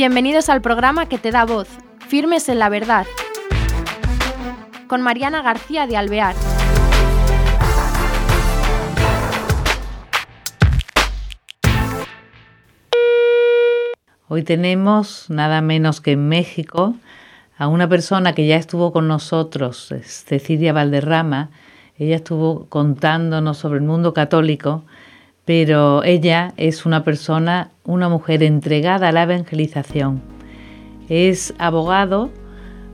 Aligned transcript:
Bienvenidos 0.00 0.48
al 0.48 0.62
programa 0.62 1.10
que 1.10 1.18
te 1.18 1.30
da 1.30 1.44
voz, 1.44 1.68
Firmes 2.08 2.48
en 2.48 2.58
la 2.58 2.70
Verdad, 2.70 3.06
con 4.86 5.02
Mariana 5.02 5.42
García 5.42 5.86
de 5.86 5.98
Alvear. 5.98 6.34
Hoy 14.28 14.42
tenemos 14.42 15.28
nada 15.28 15.60
menos 15.60 16.00
que 16.00 16.12
en 16.12 16.30
México 16.30 16.94
a 17.58 17.68
una 17.68 17.86
persona 17.86 18.32
que 18.32 18.46
ya 18.46 18.56
estuvo 18.56 18.94
con 18.94 19.06
nosotros, 19.06 19.92
Cecilia 20.02 20.72
Valderrama. 20.72 21.50
Ella 21.98 22.16
estuvo 22.16 22.64
contándonos 22.70 23.58
sobre 23.58 23.80
el 23.80 23.84
mundo 23.84 24.14
católico, 24.14 24.82
pero 25.50 26.04
ella 26.04 26.54
es 26.56 26.86
una 26.86 27.02
persona, 27.02 27.72
una 27.82 28.08
mujer 28.08 28.44
entregada 28.44 29.08
a 29.08 29.12
la 29.12 29.24
evangelización. 29.24 30.22
Es 31.08 31.54
abogado, 31.58 32.30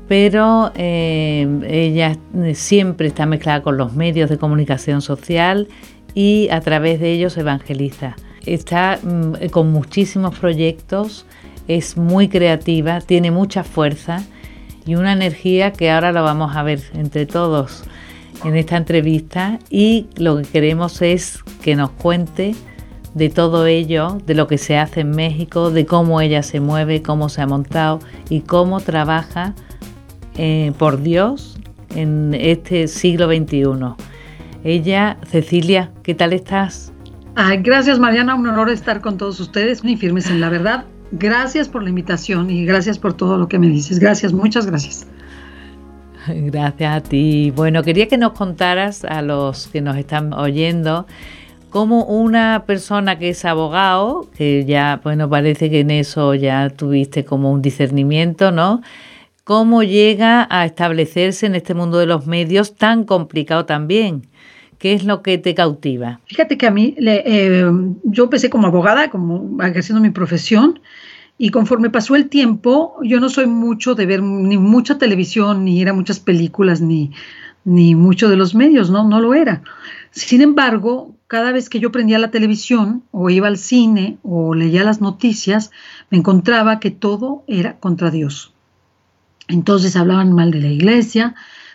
pero 0.09 0.73
eh, 0.75 1.47
ella 1.69 2.17
siempre 2.55 3.09
está 3.09 3.27
mezclada 3.27 3.61
con 3.61 3.77
los 3.77 3.93
medios 3.93 4.31
de 4.31 4.39
comunicación 4.39 5.03
social 5.03 5.69
y 6.15 6.49
a 6.51 6.63
través 6.63 6.99
de 6.99 7.13
ellos 7.13 7.37
evangeliza 7.37 8.17
está 8.47 9.01
mm, 9.03 9.49
con 9.51 9.71
muchísimos 9.71 10.39
proyectos, 10.39 11.27
es 11.69 11.99
muy 11.99 12.29
creativa, 12.29 13.03
tiene 13.03 13.31
mucha 13.31 13.65
fuerza 13.65 14.25
y 14.87 14.95
una 14.95 15.13
energía 15.13 15.75
que 15.75 15.91
ahora 15.91 16.11
lo 16.11 16.25
vamos 16.25 16.57
a 16.57 16.63
ver 16.63 16.81
entre 16.95 17.27
todos 17.27 17.85
en 18.45 18.57
esta 18.57 18.77
entrevista 18.77 19.59
y 19.71 20.07
lo 20.17 20.39
que 20.39 20.45
queremos 20.45 21.03
es 21.03 21.43
que 21.63 21.77
nos 21.77 21.91
cuente 21.91 22.55
de 23.15 23.31
todo 23.31 23.67
ello, 23.67 24.19
de 24.27 24.35
lo 24.35 24.47
que 24.47 24.59
se 24.59 24.77
hace 24.77 25.01
en 25.01 25.11
México, 25.11 25.71
de 25.71 25.87
cómo 25.87 26.21
ella 26.21 26.43
se 26.43 26.61
mueve, 26.61 27.01
cómo 27.03 27.29
se 27.29 27.41
ha 27.41 27.47
montado 27.47 28.01
y 28.29 28.41
cómo 28.43 28.81
trabaja 28.81 29.55
eh, 30.37 30.73
por 30.79 31.01
Dios 31.01 31.59
en 31.95 32.35
este 32.35 32.89
siglo 32.89 33.27
XXI. 33.27 33.65
Ella, 34.65 35.17
Cecilia, 35.27 35.93
¿qué 36.03 36.15
tal 36.15 36.33
estás? 36.33 36.93
gracias 37.63 37.99
Mariana, 37.99 38.35
un 38.35 38.47
honor 38.47 38.71
estar 38.71 39.01
con 39.01 39.19
todos 39.19 39.41
ustedes, 39.41 39.85
muy 39.85 39.97
firmes 39.97 40.29
en 40.29 40.41
la 40.41 40.49
verdad. 40.49 40.85
Gracias 41.13 41.69
por 41.69 41.83
la 41.83 41.91
invitación 41.91 42.51
y 42.51 42.65
gracias 42.65 42.99
por 42.99 43.15
todo 43.15 43.39
lo 43.39 43.49
que 43.49 43.59
me 43.59 43.69
dices. 43.69 43.99
Gracias, 43.99 44.33
muchas 44.33 44.67
gracias. 44.67 45.07
Gracias 46.35 46.97
a 46.97 47.01
ti. 47.01 47.53
Bueno, 47.55 47.83
quería 47.83 48.09
que 48.09 48.19
nos 48.19 48.33
contaras 48.33 49.05
a 49.05 49.23
los 49.23 49.69
que 49.69 49.81
nos 49.81 49.97
están 49.97 50.33
oyendo 50.33 51.07
cómo 51.71 52.05
una 52.05 52.65
persona 52.67 53.19
que 53.19 53.31
es 53.31 53.45
abogado, 53.45 54.29
que 54.37 54.65
ya, 54.65 55.01
bueno, 55.03 55.29
parece 55.29 55.69
que 55.69 55.81
en 55.81 55.91
eso 55.91 56.35
ya 56.35 56.71
tuviste 56.71 57.25
como 57.25 57.53
un 57.53 57.61
discernimiento, 57.61 58.51
¿no? 58.51 58.83
¿Cómo 59.45 59.83
llega 59.83 60.47
a 60.51 60.65
establecerse 60.65 61.47
en 61.47 61.55
este 61.55 61.75
mundo 61.75 61.99
de 61.99 62.07
los 62.07 62.27
medios 62.27 62.75
tan 62.77 63.05
complicado 63.05 63.67
también? 63.67 64.27
¿Qué 64.79 64.93
es 64.95 65.05
lo 65.05 65.23
que 65.23 65.39
te 65.39 65.55
cautiva? 65.55 66.21
Fíjate 66.27 66.59
que 66.59 66.67
a 66.67 66.71
mí, 66.71 66.95
eh, 66.99 67.65
yo 68.05 68.25
empecé 68.25 68.51
como 68.51 68.67
abogada, 68.67 69.11
como 69.11 69.63
ejerciendo 69.63 70.03
mi 70.03 70.11
profesión, 70.11 70.81
y 71.39 71.51
conforme 71.51 71.91
pasó 71.91 72.17
el 72.17 72.29
tiempo, 72.29 72.97
yo 73.03 73.21
no 73.21 73.29
soy 73.29 73.47
mucho 73.47 73.95
de 73.95 74.07
ver 74.07 74.23
ni 74.23 74.57
mucha 74.57 74.99
televisión, 74.99 75.65
ni 75.65 75.83
era 75.83 75.93
muchas 75.93 76.19
películas, 76.19 76.81
ni, 76.81 77.13
ni 77.65 77.95
mucho 77.95 78.29
de 78.29 78.37
los 78.37 78.55
medios, 78.55 78.91
no, 78.91 79.07
no 79.07 79.21
lo 79.21 79.35
era. 79.35 79.63
Sin 80.11 80.41
embargo, 80.41 81.15
cada 81.27 81.53
vez 81.53 81.69
que 81.69 81.81
yo 81.81 81.93
prendía 81.93 82.19
la 82.19 82.31
televisión, 82.31 83.03
o 83.11 83.29
iba 83.29 83.49
al 83.49 83.59
cine, 83.59 84.19
o 84.23 84.55
leía 84.55 84.85
las 84.85 85.01
noticias, 85.01 85.73
me 86.11 86.19
encontraba 86.19 86.81
que 86.81 86.91
todo 86.91 87.45
era 87.47 87.79
contra 87.79 88.11
Dios. 88.11 88.55
Entonces 89.49 89.97
hablaban 89.97 90.33
mal 90.33 90.51
de 90.51 90.61
la 90.61 90.69
iglesia, 90.69 91.35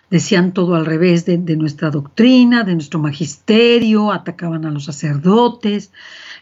decían 0.10 0.54
todo 0.54 0.76
al 0.76 0.86
revés 0.86 1.26
de, 1.26 1.38
nuestra 1.56 1.90
doctrina, 1.90 2.64
de 2.64 2.74
nuestro 2.74 3.00
magisterio, 3.00 4.12
atacaban 4.12 4.66
a 4.66 4.72
los 4.72 4.86
sacerdotes, 4.86 5.92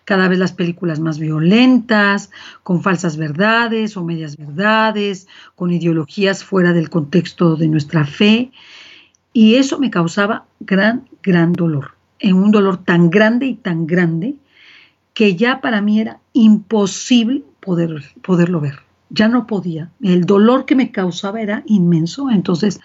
cada 0.09 0.28
vez 0.28 0.40
las 0.40 0.53
películas 0.53 1.00
más 1.00 1.20
violentas, 1.20 2.31
con 2.64 2.81
falsas 2.81 3.16
verdades 3.16 3.96
o 3.96 4.03
medias 4.03 4.38
verdades, 4.38 5.28
con 5.53 5.72
ideologías 5.72 6.44
fuera 6.44 6.74
del 6.74 6.90
contexto 6.90 7.56
de 7.56 7.68
nuestra 7.68 8.06
fe. 8.06 8.52
Y 9.34 9.53
eso 9.53 9.78
me 9.78 9.92
causaba 9.92 10.46
gran, 10.62 11.08
gran 11.22 11.53
dolor, 11.53 11.92
en 12.18 12.34
un 12.34 12.50
dolor 12.50 12.78
tan 12.78 13.12
grande 13.12 13.46
y 13.46 13.53
tan 13.53 13.86
grande 13.86 14.34
que 15.14 15.36
ya 15.36 15.62
para 15.62 15.80
mí 15.80 16.02
era 16.02 16.18
imposible 16.34 17.44
poder, 17.59 18.03
poderlo 18.24 18.62
ver. 18.62 18.80
Ya 19.12 19.28
no 19.28 19.46
podía. 19.46 19.92
El 20.02 20.25
dolor 20.25 20.66
que 20.66 20.75
me 20.75 20.92
causaba 20.92 21.40
era 21.40 21.62
inmenso. 21.68 22.31
Entonces, 22.31 22.80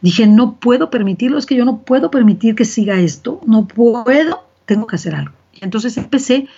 Dije, 0.00 0.26
no 0.26 0.56
puedo 0.56 0.90
permitirlo, 0.90 1.38
es 1.38 1.46
que 1.46 1.54
yo 1.54 1.64
no 1.64 1.82
puedo 1.82 2.10
permitir 2.10 2.56
que 2.56 2.64
siga 2.64 2.98
esto, 2.98 3.40
no 3.46 3.68
puedo, 3.68 4.48
tengo 4.66 4.88
que 4.88 4.96
hacer 4.96 5.14
algo. 5.14 5.41
Entonces 5.62 5.96
empecé 5.96 6.48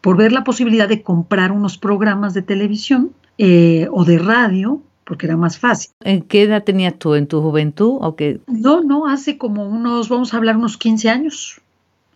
por 0.00 0.16
ver 0.16 0.32
la 0.32 0.44
posibilidad 0.44 0.88
de 0.88 1.02
comprar 1.02 1.52
unos 1.52 1.76
programas 1.76 2.32
de 2.32 2.42
televisión 2.42 3.12
eh, 3.38 3.88
o 3.92 4.04
de 4.04 4.18
radio, 4.18 4.82
porque 5.04 5.26
era 5.26 5.36
más 5.36 5.58
fácil. 5.58 5.90
¿En 6.00 6.22
qué 6.22 6.42
edad 6.42 6.64
tenías 6.64 6.98
tú? 6.98 7.14
¿En 7.14 7.26
tu 7.26 7.42
juventud 7.42 7.98
o 8.00 8.16
qué? 8.16 8.40
No, 8.46 8.82
no, 8.82 9.06
hace 9.06 9.36
como 9.36 9.66
unos, 9.68 10.08
vamos 10.08 10.32
a 10.32 10.38
hablar, 10.38 10.56
unos 10.56 10.78
15 10.78 11.10
años 11.10 11.60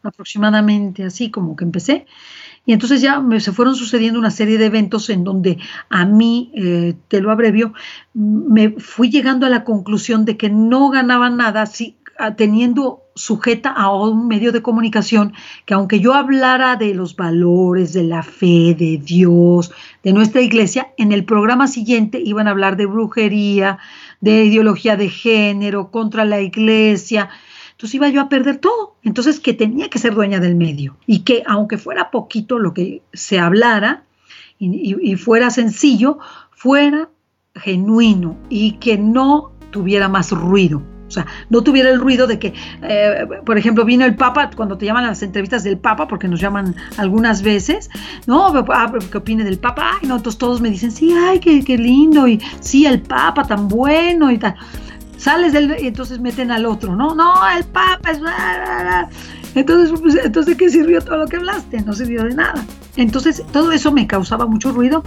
aproximadamente, 0.03 1.05
así 1.05 1.31
como 1.31 1.57
que 1.57 1.65
empecé. 1.65 2.07
Y 2.65 2.73
entonces 2.73 3.01
ya 3.01 3.21
me, 3.21 3.39
se 3.41 3.53
fueron 3.53 3.77
sucediendo 3.77 4.19
una 4.19 4.31
serie 4.31 4.59
de 4.59 4.67
eventos 4.67 5.09
en 5.11 5.23
donde 5.23 5.59
a 5.89 6.05
mí, 6.05 6.51
eh, 6.55 6.95
te 7.09 7.21
lo 7.21 7.31
abrevio, 7.31 7.73
me 8.15 8.71
fui 8.71 9.09
llegando 9.09 9.47
a 9.47 9.51
la 9.51 9.63
conclusión 9.63 10.25
de 10.25 10.37
que 10.37 10.51
no 10.51 10.91
ganaba 10.91 11.31
nada 11.31 11.67
si, 11.67 11.97
teniendo 12.37 13.03
sujeta 13.15 13.71
a 13.71 13.93
un 13.93 14.28
medio 14.28 14.53
de 14.53 14.62
comunicación 14.62 15.32
que 15.65 15.75
aunque 15.75 16.00
yo 16.00 16.15
hablara 16.15 16.77
de 16.77 16.94
los 16.94 17.16
valores, 17.16 17.93
de 17.93 18.04
la 18.04 18.22
fe, 18.22 18.75
de 18.75 19.00
Dios, 19.03 19.72
de 20.03 20.12
nuestra 20.12 20.43
iglesia, 20.43 20.93
en 20.99 21.12
el 21.12 21.25
programa 21.25 21.66
siguiente 21.66 22.21
iban 22.22 22.47
a 22.47 22.50
hablar 22.50 22.77
de 22.77 22.87
brujería, 22.87 23.78
de 24.21 24.44
ideología 24.44 24.97
de 24.97 25.09
género, 25.09 25.91
contra 25.91 26.25
la 26.25 26.41
iglesia, 26.41 27.31
entonces 27.77 27.94
iba 27.97 28.09
yo 28.09 28.22
a 28.22 28.31
perder 28.31 28.56
todo. 28.56 28.97
Entonces 29.03 29.38
que 29.38 29.53
tenía 29.53 29.91
que 29.91 29.98
ser 29.98 30.15
dueña 30.15 30.41
del 30.41 30.56
medio 30.56 30.97
y 31.06 31.21
que 31.21 31.43
aunque 31.47 31.77
fuera 31.77 32.10
poquito 32.10 32.59
lo 32.59 32.72
que 32.72 33.03
se 33.12 33.38
hablara 33.38 34.04
y, 34.59 35.16
fuera 35.16 35.50
sencillo, 35.50 36.19
fuera 36.50 37.10
genuino 37.54 38.38
y 38.48 38.72
que 38.78 38.97
no 38.97 39.53
tuviera 39.71 40.09
más 40.09 40.33
ruido. 40.33 40.83
O 41.06 41.11
sea, 41.11 41.27
no 41.50 41.62
tuviera 41.62 41.91
el 41.91 42.00
ruido 42.00 42.27
de 42.27 42.39
que, 42.39 42.55
eh, 42.83 43.27
por 43.44 43.59
ejemplo, 43.59 43.84
vino 43.84 44.05
el 44.05 44.17
Papa, 44.17 44.50
cuando 44.55 44.77
te 44.77 44.87
llaman 44.87 45.05
a 45.05 45.09
las 45.09 45.22
entrevistas 45.22 45.62
del 45.65 45.78
Papa, 45.78 46.09
porque 46.09 46.28
nos 46.28 46.41
llaman 46.41 46.75
algunas 46.97 47.43
veces, 47.43 47.91
¿no? 48.27 48.47
Ah, 48.69 48.93
¿Qué 49.11 49.19
opine 49.19 49.45
del 49.45 49.59
Papa? 49.59 49.93
Ay, 50.00 50.09
no, 50.09 50.16
entonces 50.16 50.39
todos 50.39 50.61
me 50.61 50.71
dicen, 50.71 50.91
sí, 50.91 51.12
ay, 51.12 51.39
qué, 51.41 51.65
qué 51.65 51.78
lindo, 51.78 52.27
y 52.27 52.41
sí, 52.61 52.87
el 52.87 53.00
Papa 53.00 53.45
tan 53.45 53.69
bueno 53.69 54.31
y 54.31 54.39
tal 54.39 54.56
sales 55.16 55.53
del 55.53 55.77
y 55.81 55.87
entonces 55.89 56.21
meten 56.21 56.50
al 56.50 56.66
otro, 56.66 56.95
¿no? 56.95 57.15
No, 57.15 57.34
el 57.56 57.65
Papa 57.65 58.11
es... 58.11 58.21
Entonces, 59.56 59.99
pues, 59.99 60.15
entonces, 60.22 60.55
¿qué 60.56 60.69
sirvió 60.69 61.00
todo 61.00 61.17
lo 61.17 61.27
que 61.27 61.37
hablaste? 61.37 61.81
No 61.81 61.94
sirvió 61.94 62.25
de 62.25 62.34
nada. 62.34 62.62
Entonces, 62.97 63.43
todo 63.53 63.72
eso 63.72 63.91
me 63.91 64.06
causaba 64.06 64.47
mucho 64.47 64.71
ruido. 64.71 65.03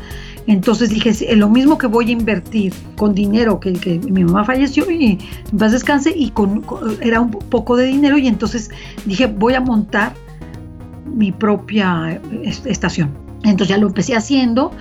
Entonces 0.48 0.90
dije, 0.90 1.36
lo 1.36 1.50
mismo 1.50 1.78
que 1.78 1.86
voy 1.86 2.10
a 2.10 2.12
invertir 2.12 2.74
con 2.98 3.14
dinero 3.14 3.60
que, 3.60 4.02
mi 4.10 4.24
mamá 4.24 4.44
falleció 4.44 4.90
y 4.90 5.20
vas 5.52 5.72
descanse 5.72 6.12
y 6.16 6.32
con, 6.32 6.66
era 7.00 7.22
un 7.22 7.30
poco 7.30 7.78
de 7.78 7.86
dinero 7.86 8.18
y 8.18 8.28
entonces 8.28 8.72
dije, 9.06 9.28
voy 9.28 9.54
a 9.54 9.62
montar 9.62 10.14
mi 11.06 11.32
propia 11.32 12.20
estación. 12.66 13.12
Entonces 13.44 13.68
ya 13.68 13.78
lo 13.78 13.88
empecé 13.88 14.16
haciendo 14.16 14.72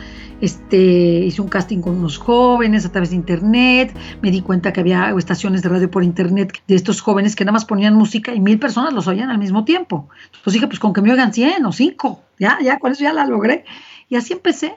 este, 0.40 0.76
hice 0.76 1.42
un 1.42 1.48
casting 1.48 1.80
con 1.80 1.96
unos 1.96 2.18
jóvenes 2.18 2.84
a 2.86 2.92
través 2.92 3.10
de 3.10 3.16
internet, 3.16 3.96
me 4.22 4.30
di 4.30 4.40
cuenta 4.42 4.72
que 4.72 4.80
había 4.80 5.10
estaciones 5.16 5.62
de 5.62 5.68
radio 5.68 5.90
por 5.90 6.04
internet 6.04 6.52
de 6.66 6.74
estos 6.74 7.00
jóvenes 7.00 7.36
que 7.36 7.44
nada 7.44 7.52
más 7.52 7.64
ponían 7.64 7.94
música 7.94 8.34
y 8.34 8.40
mil 8.40 8.58
personas 8.58 8.92
los 8.92 9.06
oían 9.06 9.30
al 9.30 9.38
mismo 9.38 9.64
tiempo. 9.64 10.08
Entonces 10.26 10.54
dije, 10.54 10.66
pues 10.66 10.78
con 10.78 10.92
que 10.92 11.02
me 11.02 11.10
oigan 11.10 11.32
100 11.32 11.64
o 11.66 11.72
5, 11.72 12.22
ya, 12.38 12.58
ya, 12.62 12.78
con 12.78 12.92
eso 12.92 13.02
ya 13.02 13.12
la 13.12 13.26
logré. 13.26 13.64
Y 14.08 14.16
así 14.16 14.32
empecé. 14.32 14.74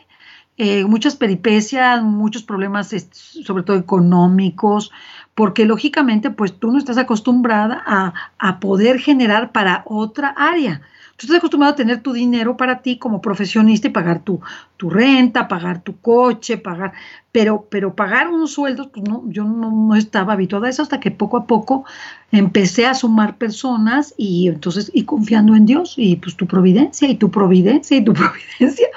Eh, 0.58 0.84
muchas 0.86 1.16
peripecias, 1.16 2.04
muchos 2.04 2.44
problemas, 2.44 2.94
sobre 3.44 3.64
todo 3.64 3.78
económicos, 3.78 4.92
porque 5.42 5.66
lógicamente 5.66 6.30
pues 6.30 6.54
tú 6.54 6.72
no 6.72 6.78
estás 6.78 7.00
acostumbrada 7.00 7.82
a, 7.84 8.14
a 8.38 8.60
poder 8.60 9.00
generar 9.00 9.52
para 9.52 9.82
otra 9.88 10.36
área. 10.38 10.82
Tú 11.18 11.26
estás 11.26 11.40
acostumbrado 11.40 11.74
a 11.74 11.76
tener 11.76 12.04
tu 12.04 12.14
dinero 12.14 12.58
para 12.58 12.84
ti 12.84 13.00
como 13.00 13.24
profesionista 13.24 13.88
y 13.88 13.90
pagar 13.90 14.24
tu, 14.24 14.40
tu 14.78 14.92
renta, 14.92 15.48
pagar 15.48 15.82
tu 15.82 16.00
coche, 16.00 16.60
pagar, 16.60 16.94
pero, 17.32 17.66
pero 17.72 17.96
pagar 17.96 18.28
unos 18.28 18.52
sueldos, 18.52 18.90
pues 18.94 19.04
no, 19.10 19.24
yo 19.30 19.44
no, 19.44 19.96
estaba 19.96 20.34
habituada 20.34 20.68
a 20.68 20.70
eso 20.70 20.84
hasta 20.84 21.00
que 21.00 21.10
poco 21.10 21.38
a 21.38 21.48
poco 21.48 21.86
empecé 22.32 22.86
a 22.86 22.94
sumar 22.94 23.40
personas 23.40 24.14
y 24.18 24.48
entonces, 24.48 24.92
y 24.94 25.06
confiando 25.06 25.56
en 25.56 25.66
Dios 25.66 25.96
y 25.98 26.18
pues 26.18 26.38
tu 26.38 26.46
providencia 26.46 27.10
y 27.10 27.16
tu 27.16 27.32
providencia 27.32 27.98
y 27.98 28.04
tu 28.04 28.14
providencia. 28.60 28.90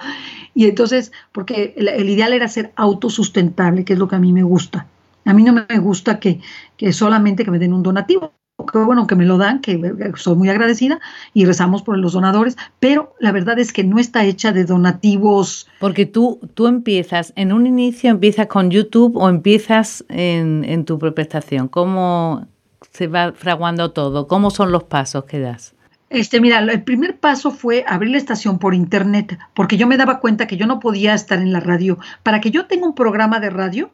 Y 0.54 0.66
entonces, 0.66 1.10
porque 1.32 1.72
el 1.78 2.10
ideal 2.10 2.34
era 2.34 2.48
ser 2.48 2.74
autosustentable, 2.76 3.86
que 3.86 3.94
es 3.94 3.98
lo 3.98 4.08
que 4.08 4.16
a 4.16 4.20
mí 4.20 4.30
me 4.30 4.42
gusta. 4.42 4.88
A 5.24 5.32
mí 5.32 5.42
no 5.42 5.52
me 5.52 5.78
gusta 5.78 6.20
que, 6.20 6.40
que 6.76 6.92
solamente 6.92 7.44
que 7.44 7.50
me 7.50 7.58
den 7.58 7.72
un 7.72 7.82
donativo 7.82 8.32
que 8.72 8.78
bueno 8.78 9.06
que 9.06 9.16
me 9.16 9.24
lo 9.24 9.36
dan, 9.36 9.60
que 9.60 9.80
soy 10.16 10.36
muy 10.36 10.48
agradecida 10.48 11.00
y 11.32 11.44
rezamos 11.44 11.82
por 11.82 11.98
los 11.98 12.12
donadores, 12.12 12.56
pero 12.78 13.14
la 13.18 13.32
verdad 13.32 13.58
es 13.58 13.72
que 13.72 13.82
no 13.82 13.98
está 13.98 14.24
hecha 14.24 14.52
de 14.52 14.64
donativos. 14.64 15.68
Porque 15.80 16.06
tú, 16.06 16.40
tú 16.54 16.68
empiezas, 16.68 17.32
en 17.36 17.52
un 17.52 17.66
inicio 17.66 18.10
empiezas 18.10 18.46
con 18.46 18.70
YouTube 18.70 19.16
o 19.16 19.28
empiezas 19.28 20.04
en, 20.08 20.64
en 20.64 20.84
tu 20.84 20.98
propia 20.98 21.22
estación. 21.22 21.68
¿Cómo 21.68 22.46
se 22.92 23.08
va 23.08 23.32
fraguando 23.32 23.90
todo? 23.90 24.28
¿Cómo 24.28 24.50
son 24.50 24.70
los 24.70 24.84
pasos 24.84 25.24
que 25.24 25.40
das? 25.40 25.74
Este, 26.10 26.40
mira, 26.40 26.60
el 26.60 26.84
primer 26.84 27.18
paso 27.18 27.50
fue 27.50 27.84
abrir 27.88 28.12
la 28.12 28.18
estación 28.18 28.60
por 28.60 28.72
internet, 28.72 29.36
porque 29.52 29.76
yo 29.76 29.88
me 29.88 29.96
daba 29.96 30.20
cuenta 30.20 30.46
que 30.46 30.56
yo 30.56 30.66
no 30.66 30.78
podía 30.78 31.12
estar 31.12 31.40
en 31.40 31.52
la 31.52 31.58
radio. 31.58 31.98
Para 32.22 32.40
que 32.40 32.52
yo 32.52 32.66
tenga 32.66 32.86
un 32.86 32.94
programa 32.94 33.40
de 33.40 33.50
radio, 33.50 33.90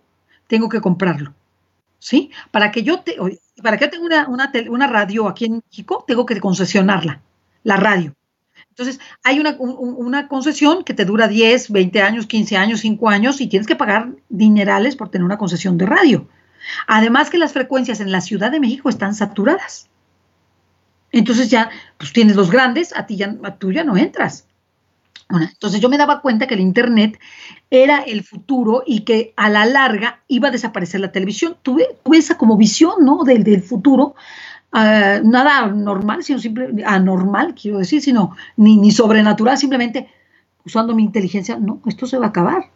tengo 0.50 0.68
que 0.68 0.82
comprarlo. 0.82 1.32
¿Sí? 2.00 2.30
Para 2.50 2.72
que 2.72 2.82
yo 2.82 3.00
te, 3.00 3.16
para 3.62 3.76
que 3.76 3.84
yo 3.84 3.90
tenga 3.90 4.26
una, 4.26 4.50
una, 4.68 4.86
radio 4.86 5.28
aquí 5.28 5.44
en 5.44 5.62
México, 5.66 6.04
tengo 6.06 6.26
que 6.26 6.40
concesionarla, 6.40 7.20
la 7.62 7.76
radio. 7.76 8.14
Entonces, 8.70 9.00
hay 9.22 9.38
una, 9.38 9.56
una, 9.58 10.26
concesión 10.26 10.82
que 10.82 10.94
te 10.94 11.04
dura 11.04 11.28
10, 11.28 11.70
20 11.70 12.02
años, 12.02 12.26
15 12.26 12.56
años, 12.56 12.80
5 12.80 13.08
años 13.10 13.40
y 13.40 13.48
tienes 13.48 13.66
que 13.66 13.76
pagar 13.76 14.12
dinerales 14.30 14.96
por 14.96 15.10
tener 15.10 15.26
una 15.26 15.36
concesión 15.36 15.76
de 15.76 15.86
radio. 15.86 16.26
Además 16.86 17.28
que 17.28 17.38
las 17.38 17.52
frecuencias 17.52 18.00
en 18.00 18.10
la 18.10 18.22
Ciudad 18.22 18.50
de 18.50 18.60
México 18.60 18.88
están 18.88 19.14
saturadas. 19.14 19.88
Entonces 21.12 21.50
ya, 21.50 21.70
pues 21.98 22.12
tienes 22.12 22.36
los 22.36 22.50
grandes, 22.50 22.96
a 22.96 23.06
ti 23.06 23.16
ya, 23.16 23.36
a 23.42 23.56
tú 23.56 23.72
ya 23.72 23.84
no 23.84 23.96
entras. 23.96 24.46
Bueno, 25.28 25.46
entonces 25.48 25.80
yo 25.80 25.88
me 25.88 25.96
daba 25.96 26.20
cuenta 26.20 26.48
que 26.48 26.54
el 26.54 26.60
Internet 26.60 27.18
era 27.70 28.00
el 28.00 28.24
futuro 28.24 28.82
y 28.84 29.00
que 29.00 29.32
a 29.36 29.48
la 29.48 29.64
larga 29.64 30.20
iba 30.26 30.48
a 30.48 30.50
desaparecer 30.50 31.00
la 31.00 31.12
televisión. 31.12 31.56
Tuve, 31.62 31.86
esa 32.12 32.36
como 32.36 32.56
visión, 32.56 33.04
¿no? 33.04 33.22
Del, 33.22 33.44
del 33.44 33.62
futuro. 33.62 34.16
Uh, 34.72 35.22
nada 35.28 35.66
normal, 35.66 36.22
sino 36.22 36.38
simple, 36.38 36.84
anormal, 36.84 37.54
quiero 37.54 37.78
decir, 37.78 38.02
sino 38.02 38.36
ni, 38.56 38.76
ni 38.76 38.92
sobrenatural, 38.92 39.58
simplemente 39.58 40.08
usando 40.64 40.94
mi 40.94 41.02
inteligencia, 41.02 41.58
no, 41.58 41.80
esto 41.86 42.06
se 42.06 42.18
va 42.18 42.26
a 42.26 42.28
acabar. 42.28 42.70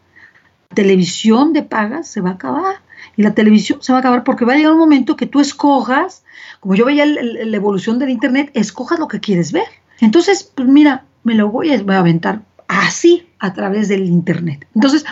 Televisión 0.75 1.53
de 1.53 1.63
pagas 1.63 2.09
se 2.09 2.21
va 2.21 2.31
a 2.31 2.35
acabar. 2.35 2.77
Y 3.17 3.23
la 3.23 3.35
televisión 3.35 3.81
se 3.83 3.93
va 3.93 3.99
a 3.99 4.01
acabar 4.01 4.25
porque 4.25 4.45
va 4.45 4.55
a 4.55 4.57
llegar 4.57 4.73
un 4.73 4.79
momento 4.79 5.17
que 5.17 5.27
tú 5.27 5.41
escojas, 5.41 6.25
como 6.61 6.75
yo 6.75 6.85
veía 6.85 7.05
la 7.05 7.57
evolución 7.57 7.99
del 7.99 8.11
Internet, 8.11 8.51
escojas 8.55 8.99
lo 8.99 9.09
que 9.09 9.21
quieres 9.21 9.53
ver. 9.53 9.67
Entonces, 10.01 10.51
pues 10.55 10.69
mira, 10.69 11.05
me 11.25 11.35
lo 11.35 11.51
voy 11.51 11.73
a, 11.73 11.99
aventar 11.99 12.43
así 12.69 13.29
a 13.39 13.53
través 13.53 13.89
del 13.89 14.05
Internet. 14.05 14.67
Entonces, 14.75 15.05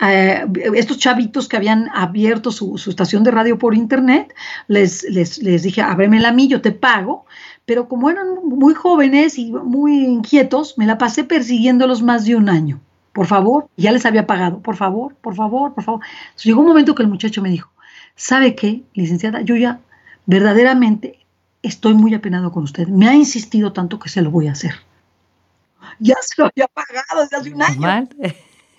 eh, 0.00 0.44
estos 0.74 0.98
chavitos 0.98 1.48
que 1.48 1.56
habían 1.56 1.88
abierto 1.94 2.50
su, 2.50 2.74
estación 2.88 3.24
de 3.24 3.30
radio 3.30 3.58
por 3.58 3.74
Internet, 3.74 4.34
les, 4.68 5.04
les, 5.04 5.38
les 5.38 5.62
dije, 5.62 5.80
ábremela 5.80 6.28
a 6.28 6.32
mí, 6.32 6.48
yo 6.48 6.60
te 6.60 6.72
pago. 6.72 7.24
Pero 7.64 7.88
como 7.88 8.10
eran 8.10 8.26
muy 8.44 8.74
jóvenes 8.74 9.38
y 9.38 9.50
muy 9.50 10.04
inquietos, 10.04 10.76
me 10.76 10.86
la 10.86 10.98
pasé 10.98 11.24
persiguiéndolos 11.24 12.02
más 12.02 12.26
de 12.26 12.36
un 12.36 12.50
año. 12.50 12.80
Por 13.12 13.26
favor, 13.26 13.68
ya 13.76 13.92
les 13.92 14.04
había 14.04 14.26
pagado, 14.26 14.60
por 14.60 14.76
favor, 14.76 15.14
por 15.14 15.34
favor, 15.34 15.72
por 15.72 15.84
favor. 15.84 16.00
Entonces, 16.04 16.44
llegó 16.44 16.60
un 16.60 16.66
momento 16.66 16.94
que 16.94 17.04
el 17.04 17.08
muchacho 17.08 17.40
me 17.40 17.48
dijo, 17.48 17.70
¿sabe 18.16 18.54
qué, 18.54 18.82
licenciada? 18.92 19.40
Yo 19.40 19.56
ya 19.56 19.80
verdaderamente 20.26 21.20
estoy 21.62 21.94
muy 21.94 22.12
apenado 22.12 22.50
con 22.50 22.64
usted. 22.64 22.88
Me 22.88 23.08
ha 23.08 23.14
insistido 23.14 23.72
tanto 23.72 23.98
que 23.98 24.08
se 24.08 24.20
lo 24.20 24.30
voy 24.30 24.48
a 24.48 24.52
hacer 24.52 24.74
ya 25.98 26.14
se 26.20 26.40
lo 26.40 26.46
había 26.48 26.66
pagado 26.68 27.22
desde 27.22 27.36
hace 27.36 27.54
un 27.54 27.62
año. 27.62 27.80
Mal. 27.80 28.08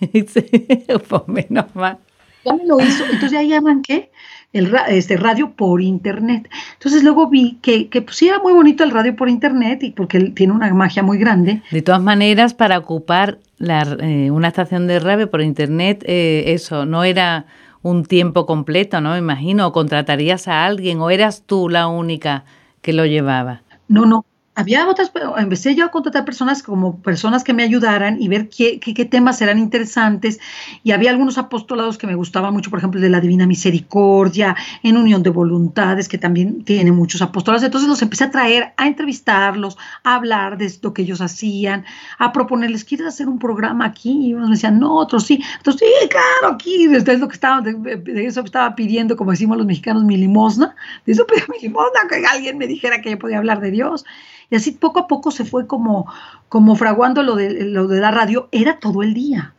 pues 1.08 1.22
menos 1.26 1.66
mal. 1.74 1.98
Ya 2.44 2.54
me 2.54 2.64
lo 2.64 2.80
hizo. 2.80 3.04
Entonces 3.04 3.38
ahí 3.38 3.52
arranqué 3.52 4.10
el 4.52 4.74
este 4.88 5.16
radio 5.16 5.50
por 5.50 5.82
internet. 5.82 6.48
Entonces 6.74 7.02
luego 7.02 7.28
vi 7.28 7.58
que, 7.62 7.88
que 7.88 8.02
pues, 8.02 8.16
sí 8.16 8.28
era 8.28 8.38
muy 8.38 8.52
bonito 8.52 8.84
el 8.84 8.90
radio 8.90 9.14
por 9.16 9.28
internet 9.28 9.82
y 9.82 9.90
porque 9.90 10.20
tiene 10.30 10.52
una 10.52 10.72
magia 10.72 11.02
muy 11.02 11.18
grande. 11.18 11.62
De 11.70 11.82
todas 11.82 12.02
maneras, 12.02 12.54
para 12.54 12.78
ocupar 12.78 13.38
la, 13.58 13.82
eh, 14.00 14.30
una 14.30 14.48
estación 14.48 14.86
de 14.86 15.00
radio 15.00 15.30
por 15.30 15.42
internet, 15.42 16.04
eh, 16.06 16.44
eso 16.48 16.86
no 16.86 17.04
era 17.04 17.46
un 17.82 18.04
tiempo 18.04 18.46
completo, 18.46 19.00
¿no? 19.00 19.12
Me 19.12 19.18
imagino, 19.18 19.66
o 19.66 19.72
contratarías 19.72 20.48
a 20.48 20.64
alguien 20.64 21.00
o 21.00 21.10
eras 21.10 21.44
tú 21.46 21.68
la 21.68 21.86
única 21.86 22.44
que 22.82 22.92
lo 22.92 23.06
llevaba. 23.06 23.62
No, 23.88 24.06
no, 24.06 24.24
había 24.56 24.88
otras, 24.88 25.12
empecé 25.36 25.74
yo 25.74 25.84
a 25.84 25.90
contratar 25.90 26.24
personas 26.24 26.62
como 26.62 27.02
personas 27.02 27.44
que 27.44 27.52
me 27.52 27.62
ayudaran 27.62 28.20
y 28.22 28.28
ver 28.28 28.48
qué, 28.48 28.80
qué, 28.80 29.04
temas 29.04 29.42
eran 29.42 29.58
interesantes. 29.58 30.40
Y 30.82 30.92
había 30.92 31.10
algunos 31.10 31.36
apostolados 31.36 31.98
que 31.98 32.06
me 32.06 32.14
gustaban 32.14 32.54
mucho, 32.54 32.70
por 32.70 32.78
ejemplo, 32.78 32.98
de 32.98 33.10
la 33.10 33.20
Divina 33.20 33.46
Misericordia, 33.46 34.56
en 34.82 34.96
Unión 34.96 35.22
de 35.22 35.28
Voluntades, 35.28 36.08
que 36.08 36.16
también 36.16 36.64
tiene 36.64 36.90
muchos 36.90 37.20
apostolados. 37.20 37.64
Entonces 37.64 37.86
los 37.86 38.00
empecé 38.00 38.24
a 38.24 38.30
traer, 38.30 38.72
a 38.78 38.86
entrevistarlos, 38.86 39.76
a 40.02 40.14
hablar 40.14 40.56
de 40.56 40.72
lo 40.80 40.94
que 40.94 41.02
ellos 41.02 41.20
hacían, 41.20 41.84
a 42.18 42.32
proponerles, 42.32 42.84
¿quieres 42.84 43.08
hacer 43.08 43.28
un 43.28 43.38
programa 43.38 43.84
aquí? 43.84 44.28
Y 44.28 44.34
unos 44.34 44.48
me 44.48 44.54
decían, 44.54 44.80
no, 44.80 44.94
otros 44.96 45.24
sí. 45.24 45.38
Entonces, 45.58 45.86
sí, 45.86 46.08
claro, 46.08 46.54
aquí, 46.54 46.86
desde 46.86 47.18
lo 47.18 47.28
que 47.28 47.34
estaba, 47.34 47.60
de, 47.60 48.24
eso 48.24 48.40
estaba 48.40 48.74
pidiendo, 48.74 49.18
como 49.18 49.32
decimos 49.32 49.58
los 49.58 49.66
mexicanos, 49.66 50.02
mi 50.02 50.16
limosna. 50.16 50.74
De 51.04 51.12
eso 51.12 51.26
pedía 51.26 51.44
mi 51.52 51.58
limosna, 51.60 52.08
que 52.08 52.24
alguien 52.24 52.56
me 52.56 52.66
dijera 52.66 53.02
que 53.02 53.10
yo 53.10 53.18
podía 53.18 53.36
hablar 53.36 53.60
de 53.60 53.70
Dios. 53.70 54.06
Y 54.50 54.56
así 54.56 54.72
poco 54.72 55.00
a 55.00 55.06
poco 55.06 55.30
se 55.30 55.44
fue 55.44 55.66
como, 55.66 56.10
como 56.48 56.76
fraguando 56.76 57.22
lo 57.22 57.34
de, 57.36 57.64
lo 57.64 57.88
de 57.88 58.00
la 58.00 58.10
radio, 58.10 58.48
era 58.52 58.78
todo 58.78 59.02
el 59.02 59.14
día. 59.14 59.54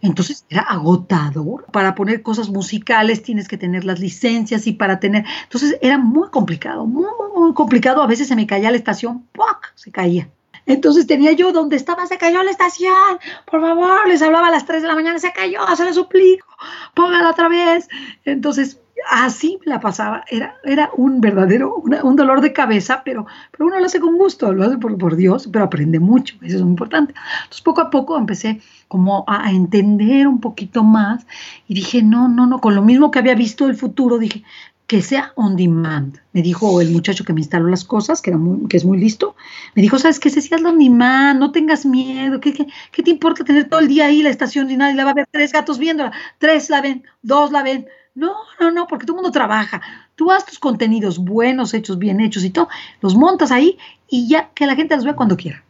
Entonces 0.00 0.44
era 0.48 0.62
agotador. 0.62 1.64
Para 1.72 1.94
poner 1.94 2.22
cosas 2.22 2.48
musicales 2.50 3.22
tienes 3.22 3.48
que 3.48 3.58
tener 3.58 3.84
las 3.84 4.00
licencias 4.00 4.66
y 4.66 4.72
para 4.72 5.00
tener... 5.00 5.24
Entonces 5.44 5.76
era 5.80 5.98
muy 5.98 6.28
complicado, 6.28 6.86
muy, 6.86 7.06
muy, 7.34 7.54
complicado. 7.54 8.02
A 8.02 8.06
veces 8.06 8.28
se 8.28 8.36
me 8.36 8.46
caía 8.46 8.70
la 8.70 8.76
estación, 8.76 9.26
¡puac! 9.32 9.72
Se 9.74 9.90
caía. 9.90 10.28
Entonces 10.66 11.06
tenía 11.06 11.32
yo 11.32 11.50
donde 11.52 11.76
estaba, 11.76 12.06
se 12.06 12.18
cayó 12.18 12.42
la 12.42 12.50
estación, 12.50 13.18
por 13.50 13.62
favor, 13.62 14.06
les 14.06 14.20
hablaba 14.20 14.48
a 14.48 14.50
las 14.50 14.66
3 14.66 14.82
de 14.82 14.88
la 14.88 14.94
mañana, 14.94 15.18
se 15.18 15.32
cayó, 15.32 15.60
se 15.74 15.84
lo 15.86 15.94
suplico, 15.94 16.46
póngala 16.92 17.30
otra 17.30 17.48
vez. 17.48 17.88
Entonces 18.26 18.78
así 19.10 19.58
la 19.64 19.80
pasaba, 19.80 20.24
era, 20.28 20.56
era 20.64 20.90
un 20.96 21.20
verdadero, 21.20 21.76
un 21.76 22.16
dolor 22.16 22.40
de 22.40 22.52
cabeza, 22.52 23.02
pero, 23.04 23.26
pero 23.50 23.66
uno 23.66 23.78
lo 23.78 23.86
hace 23.86 24.00
con 24.00 24.16
gusto, 24.16 24.52
lo 24.52 24.64
hace 24.64 24.78
por, 24.78 24.96
por, 24.98 25.16
Dios, 25.16 25.48
pero 25.52 25.64
aprende 25.64 26.00
mucho, 26.00 26.36
eso 26.42 26.56
es 26.56 26.62
muy 26.62 26.70
importante. 26.70 27.14
Entonces 27.42 27.62
poco 27.62 27.80
a 27.80 27.90
poco 27.90 28.18
empecé 28.18 28.60
como 28.88 29.24
a, 29.26 29.50
entender 29.50 30.26
un 30.26 30.40
poquito 30.40 30.82
más 30.82 31.26
y 31.66 31.74
dije, 31.74 32.02
no, 32.02 32.28
no, 32.28 32.46
no, 32.46 32.60
con 32.60 32.74
lo 32.74 32.82
mismo 32.82 33.10
que 33.10 33.18
había 33.18 33.34
visto 33.34 33.66
el 33.66 33.76
futuro, 33.76 34.18
dije, 34.18 34.44
que 34.86 35.02
sea 35.02 35.32
on 35.36 35.54
demand. 35.54 36.18
Me 36.32 36.40
dijo 36.40 36.80
el 36.80 36.90
muchacho 36.90 37.22
que 37.24 37.34
me 37.34 37.40
instaló 37.40 37.68
las 37.68 37.84
cosas, 37.84 38.22
que, 38.22 38.30
era 38.30 38.38
muy, 38.38 38.66
es 38.70 38.84
muy 38.86 38.98
listo, 38.98 39.36
me 39.74 39.82
dijo, 39.82 39.98
¿sabes 39.98 40.18
qué? 40.18 40.30
Si 40.30 40.54
hazlo 40.54 40.70
on 40.70 40.78
demand, 40.78 41.38
no 41.38 41.52
tengas 41.52 41.84
miedo, 41.84 42.40
¿qué, 42.40 42.54
qué, 42.54 43.02
te 43.02 43.10
importa 43.10 43.44
tener 43.44 43.68
todo 43.68 43.80
el 43.80 43.88
día 43.88 44.06
ahí 44.06 44.22
la 44.22 44.30
estación 44.30 44.70
y 44.70 44.76
nadie 44.76 44.94
la 44.94 45.04
va 45.04 45.10
a 45.10 45.14
ver? 45.14 45.28
Tres 45.30 45.52
gatos 45.52 45.78
viéndola, 45.78 46.12
tres 46.38 46.70
la 46.70 46.80
ven, 46.80 47.04
dos 47.22 47.52
la 47.52 47.62
ven, 47.62 47.86
no, 48.14 48.34
no, 48.58 48.70
no, 48.70 48.86
porque 48.86 49.06
todo 49.06 49.16
mundo 49.16 49.30
trabaja. 49.30 49.80
Tú 50.16 50.30
haz 50.32 50.44
tus 50.44 50.58
contenidos 50.58 51.18
buenos, 51.18 51.74
hechos, 51.74 51.98
bien 51.98 52.20
hechos 52.20 52.44
y 52.44 52.50
todo, 52.50 52.68
los 53.00 53.14
montas 53.14 53.50
ahí 53.50 53.78
y 54.08 54.28
ya 54.28 54.50
que 54.54 54.66
la 54.66 54.74
gente 54.74 54.96
los 54.96 55.04
vea 55.04 55.16
cuando 55.16 55.36
quiera. 55.36 55.62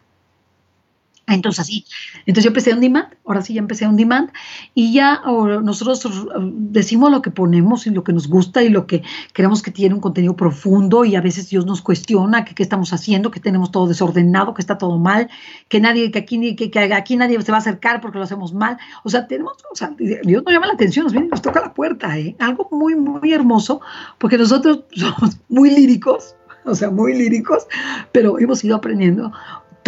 Entonces 1.29 1.61
así, 1.61 1.85
entonces 2.21 2.45
yo 2.45 2.49
empecé 2.49 2.73
un 2.73 2.81
demand, 2.81 3.09
ahora 3.27 3.43
sí 3.43 3.55
ya 3.55 3.61
empecé 3.61 3.87
un 3.87 3.97
demand 3.97 4.31
y 4.75 4.93
ya 4.93 5.21
nosotros 5.63 6.09
decimos 6.43 7.11
lo 7.11 7.23
que 7.23 7.31
ponemos 7.31 7.87
y 7.87 7.91
lo 7.91 8.03
que 8.03 8.13
nos 8.13 8.29
gusta 8.29 8.63
y 8.63 8.69
lo 8.71 8.87
que 8.87 9.03
creemos 9.33 9.63
que 9.63 9.71
tiene 9.71 9.95
un 9.95 10.01
contenido 10.01 10.37
profundo 10.37 11.05
y 11.05 11.17
a 11.17 11.21
veces 11.21 11.49
Dios 11.51 11.67
nos 11.67 11.83
cuestiona 11.83 12.45
que 12.45 12.55
qué 12.55 12.63
estamos 12.63 12.93
haciendo, 12.93 13.31
que 13.31 13.41
tenemos 13.41 13.71
todo 13.71 13.87
desordenado, 13.87 14.55
que 14.55 14.63
está 14.63 14.79
todo 14.79 14.99
mal, 14.99 15.29
que 15.69 15.81
nadie, 15.81 16.11
que 16.11 16.19
aquí, 16.19 16.57
que, 16.57 16.71
que 16.71 16.79
aquí 16.95 17.17
nadie 17.17 17.41
se 17.43 17.53
va 17.53 17.59
a 17.59 17.61
acercar 17.61 18.01
porque 18.01 18.19
lo 18.19 18.25
hacemos 18.25 18.53
mal. 18.53 18.79
O 19.05 19.11
sea, 19.11 19.27
tenemos, 19.27 19.55
o 19.71 19.77
sea, 19.77 19.95
Dios 19.99 20.43
nos 20.45 20.53
llama 20.53 20.67
la 20.67 20.75
atención, 20.75 21.05
nos 21.05 21.13
viene 21.13 21.29
nos 21.29 21.43
toca 21.43 21.61
la 21.61 21.75
puerta, 21.75 22.19
¿eh? 22.19 22.37
Algo 22.39 22.69
muy, 22.71 22.95
muy 22.95 23.33
hermoso, 23.33 23.81
porque 24.19 24.39
nosotros 24.39 24.85
somos 24.95 25.39
muy 25.49 25.71
líricos, 25.71 26.35
o 26.65 26.75
sea, 26.75 26.91
muy 26.91 27.15
líricos, 27.15 27.67
pero 28.13 28.39
hemos 28.39 28.65
ido 28.65 28.77
aprendiendo 28.77 29.33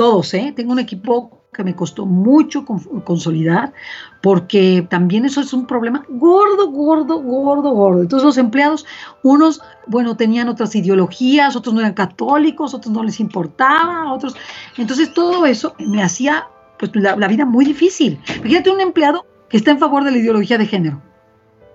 todos, 0.01 0.33
¿eh? 0.33 0.55
Tengo 0.57 0.73
un 0.73 0.79
equipo 0.79 1.43
que 1.53 1.63
me 1.63 1.77
costó 1.77 2.07
mucho 2.07 2.65
consolidar, 2.65 3.75
porque 4.23 4.87
también 4.89 5.27
eso 5.27 5.43
es 5.43 5.53
un 5.53 5.67
problema 5.67 6.07
gordo, 6.09 6.71
gordo, 6.71 7.21
gordo, 7.21 7.71
gordo. 7.73 8.01
Entonces 8.01 8.25
los 8.25 8.39
empleados, 8.39 8.87
unos, 9.23 9.61
bueno, 9.87 10.17
tenían 10.17 10.49
otras 10.49 10.75
ideologías, 10.75 11.55
otros 11.55 11.75
no 11.75 11.81
eran 11.81 11.93
católicos, 11.93 12.73
otros 12.73 12.95
no 12.95 13.03
les 13.03 13.21
importaba, 13.21 14.11
otros... 14.11 14.35
Entonces 14.79 15.13
todo 15.13 15.45
eso 15.45 15.75
me 15.79 16.03
hacía 16.03 16.47
pues 16.79 16.93
la, 16.95 17.15
la 17.17 17.29
vida 17.29 17.45
muy 17.45 17.67
difícil. 17.67 18.19
Fíjate 18.43 18.71
un 18.71 18.81
empleado 18.81 19.27
que 19.51 19.59
está 19.59 19.71
en 19.71 19.81
favor 19.81 20.03
de 20.03 20.13
la 20.13 20.17
ideología 20.17 20.57
de 20.57 20.65
género 20.65 21.03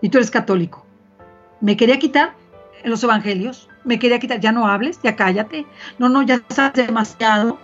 y 0.02 0.10
tú 0.10 0.18
eres 0.18 0.32
católico. 0.32 0.84
Me 1.62 1.78
quería 1.78 2.00
quitar 2.00 2.34
los 2.84 3.04
evangelios, 3.04 3.70
me 3.84 4.00
quería 4.00 4.18
quitar, 4.18 4.40
ya 4.40 4.52
no 4.52 4.66
hables, 4.66 5.00
ya 5.04 5.16
cállate, 5.16 5.68
no, 6.00 6.10
no, 6.10 6.24
ya 6.24 6.42
sabes 6.50 6.88
demasiado, 6.88 7.60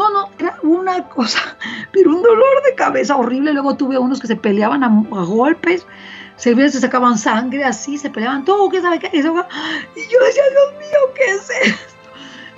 No, 0.00 0.08
no, 0.08 0.30
era 0.38 0.56
una 0.62 1.06
cosa, 1.10 1.58
pero 1.92 2.08
un 2.08 2.22
dolor 2.22 2.62
de 2.64 2.74
cabeza 2.74 3.16
horrible. 3.16 3.52
Luego 3.52 3.76
tuve 3.76 3.98
unos 3.98 4.18
que 4.18 4.26
se 4.26 4.36
peleaban 4.36 4.82
a, 4.82 4.88
golpes, 4.88 5.86
se, 6.36 6.54
se 6.70 6.80
sacaban 6.80 7.18
sangre 7.18 7.64
así, 7.64 7.98
se 7.98 8.08
peleaban 8.08 8.46
todo, 8.46 8.70
¿qué 8.70 8.80
sabe 8.80 8.98
qué? 8.98 9.08
Y 9.12 9.20
yo 9.22 9.28
decía, 9.28 10.42
Dios 10.50 10.78
mío, 10.78 10.98
¿qué 11.14 11.24
es 11.32 11.50
esto? 11.68 11.94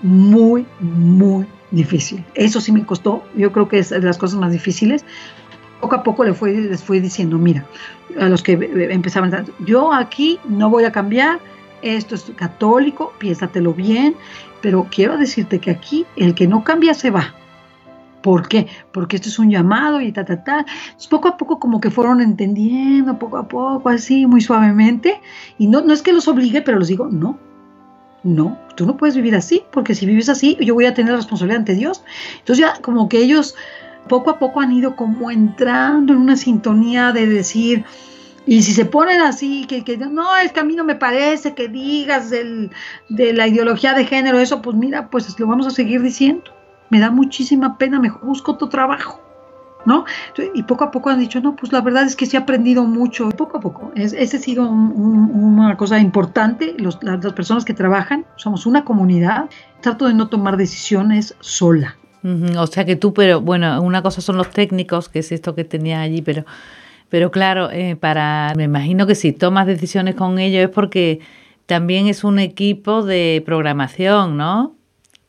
Muy, 0.03 0.65
muy 0.79 1.45
difícil. 1.73 2.25
Eso 2.35 2.61
sí 2.61 2.71
me 2.71 2.87
costó, 2.87 3.25
yo 3.35 3.51
creo 3.51 3.67
que 3.67 3.81
es 3.81 3.91
de 3.91 4.01
las 4.01 4.19
cosas 4.19 4.39
más 4.39 4.53
difíciles. 4.53 5.05
Poco 5.81 5.97
a 5.97 6.05
poco 6.05 6.23
les 6.23 6.37
fui, 6.37 6.55
les 6.55 6.81
fui 6.81 7.01
diciendo, 7.01 7.39
mira, 7.39 7.67
a 8.21 8.29
los 8.29 8.45
que 8.45 8.53
empezaban, 8.53 9.47
yo 9.67 9.93
aquí 9.93 10.39
no 10.45 10.71
voy 10.71 10.85
a 10.85 10.93
cambiar, 10.93 11.41
esto 11.83 12.15
es 12.15 12.33
católico, 12.37 13.13
piénsatelo 13.19 13.75
bien, 13.75 14.15
pero 14.61 14.87
quiero 14.91 15.17
decirte 15.19 15.59
que 15.59 15.71
aquí 15.71 16.07
el 16.17 16.35
que 16.35 16.47
no 16.47 16.65
cambia 16.65 16.95
se 16.95 17.11
va. 17.11 17.35
¿Por 18.23 18.47
qué? 18.47 18.69
Porque 18.93 19.17
esto 19.17 19.29
es 19.29 19.39
un 19.39 19.51
llamado 19.51 20.01
y 20.01 20.13
ta, 20.13 20.25
ta, 20.25 20.45
ta. 20.45 20.65
poco 21.11 21.29
a 21.29 21.37
poco 21.37 21.59
como 21.59 21.81
que 21.81 21.91
fueron 21.91 22.21
entendiendo, 22.21 23.19
poco 23.19 23.37
a 23.37 23.49
poco, 23.49 23.89
así, 23.89 24.27
muy 24.27 24.41
suavemente. 24.41 25.21
Y 25.59 25.67
no, 25.67 25.81
no 25.81 25.93
es 25.93 26.03
que 26.03 26.13
los 26.13 26.29
obligue, 26.29 26.63
pero 26.63 26.79
les 26.79 26.89
digo, 26.89 27.09
no, 27.11 27.37
no, 28.23 28.57
tú 28.77 28.87
no 28.87 28.97
puedes 28.97 29.17
vivir 29.17 29.35
así, 29.35 29.65
porque 29.73 29.97
si 29.97 30.07
vives 30.07 30.29
así, 30.29 30.57
yo 30.61 30.75
voy 30.75 30.87
a 30.87 30.95
tener 30.95 31.15
responsabilidad 31.15 31.59
ante 31.59 31.75
Dios. 31.75 32.05
Entonces 32.39 32.65
ya 32.65 32.81
como 32.81 33.09
que 33.09 33.19
ellos 33.19 33.57
poco 34.09 34.31
a 34.31 34.39
poco 34.39 34.61
han 34.61 34.73
ido 34.73 34.95
como 34.95 35.31
entrando 35.31 36.13
en 36.13 36.21
una 36.21 36.37
sintonía 36.37 37.13
de 37.13 37.27
decir, 37.27 37.85
y 38.47 38.63
si 38.63 38.73
se 38.73 38.85
ponen 38.85 39.21
así, 39.21 39.67
que, 39.67 39.85
que 39.85 39.97
no, 39.97 40.37
es 40.37 40.53
que 40.53 40.61
a 40.61 40.65
mí 40.65 40.75
no 40.75 40.85
me 40.85 40.97
parece 40.97 41.55
que 41.55 41.69
digas 41.69 42.31
de 42.31 43.33
la 43.33 43.47
ideología 43.47 43.95
de 43.95 44.05
género, 44.05 44.39
eso, 44.41 44.61
pues 44.63 44.77
mira, 44.77 45.09
pues 45.11 45.39
lo 45.39 45.47
vamos 45.47 45.67
a 45.67 45.71
seguir 45.71 46.03
diciendo. 46.03 46.45
Me 46.91 46.99
da 46.99 47.11
muchísima 47.11 47.79
pena, 47.79 48.01
mejor 48.01 48.25
busco 48.25 48.53
otro 48.53 48.69
trabajo. 48.69 49.21
¿No? 49.85 50.05
Y 50.55 50.63
poco 50.63 50.85
a 50.85 50.93
poco 50.93 51.11
han 51.11 51.19
dicho, 51.19 51.41
no, 51.41 51.57
pues 51.57 51.73
la 51.73 51.81
verdad 51.81 52.05
es 52.05 52.15
que 52.15 52.25
sí 52.25 52.37
he 52.37 52.41
aprendido 52.41 52.85
mucho, 52.85 53.31
poco 53.31 53.57
a 53.57 53.61
poco. 53.61 53.91
Es, 53.97 54.13
ese 54.13 54.37
ha 54.37 54.41
sido 54.41 54.71
una 54.71 55.77
cosa 55.77 55.99
importante. 55.99 56.77
las, 56.79 57.03
las, 57.03 57.33
personas 57.33 57.65
que 57.65 57.75
trabajan, 57.75 58.25
somos 58.37 58.65
una 58.65 58.85
comunidad. 58.85 59.51
Trato 59.81 60.07
de 60.07 60.15
no 60.15 60.29
tomar 60.29 60.57
decisiones 60.57 61.35
sola. 61.41 61.97
O 62.57 62.67
sea 62.69 62.85
que 62.85 62.95
tú, 62.95 63.13
pero 63.13 63.41
bueno, 63.41 63.83
una 63.83 64.03
cosa 64.03 64.21
son 64.21 64.37
los 64.37 64.51
técnicos, 64.51 65.09
que 65.09 65.19
es 65.19 65.33
esto 65.33 65.57
que 65.57 65.65
tenía 65.65 66.01
allí, 66.01 66.23
pero 66.23 66.45
pero 67.13 67.31
claro, 67.31 67.71
eh, 67.71 67.95
para, 67.95 68.55
me 68.57 68.65
imagino 68.65 69.07
que 69.07 69.15
si 69.15 69.35
tomas 69.35 69.67
decisiones 69.67 70.15
con 70.15 70.39
ellos 70.39 70.63
es 70.65 70.71
porque 70.71 71.21
también 71.67 72.07
es 72.07 72.25
un 72.25 72.39
equipo 72.39 73.03
de 73.03 73.43
programación, 73.45 74.39
¿no? 74.39 74.75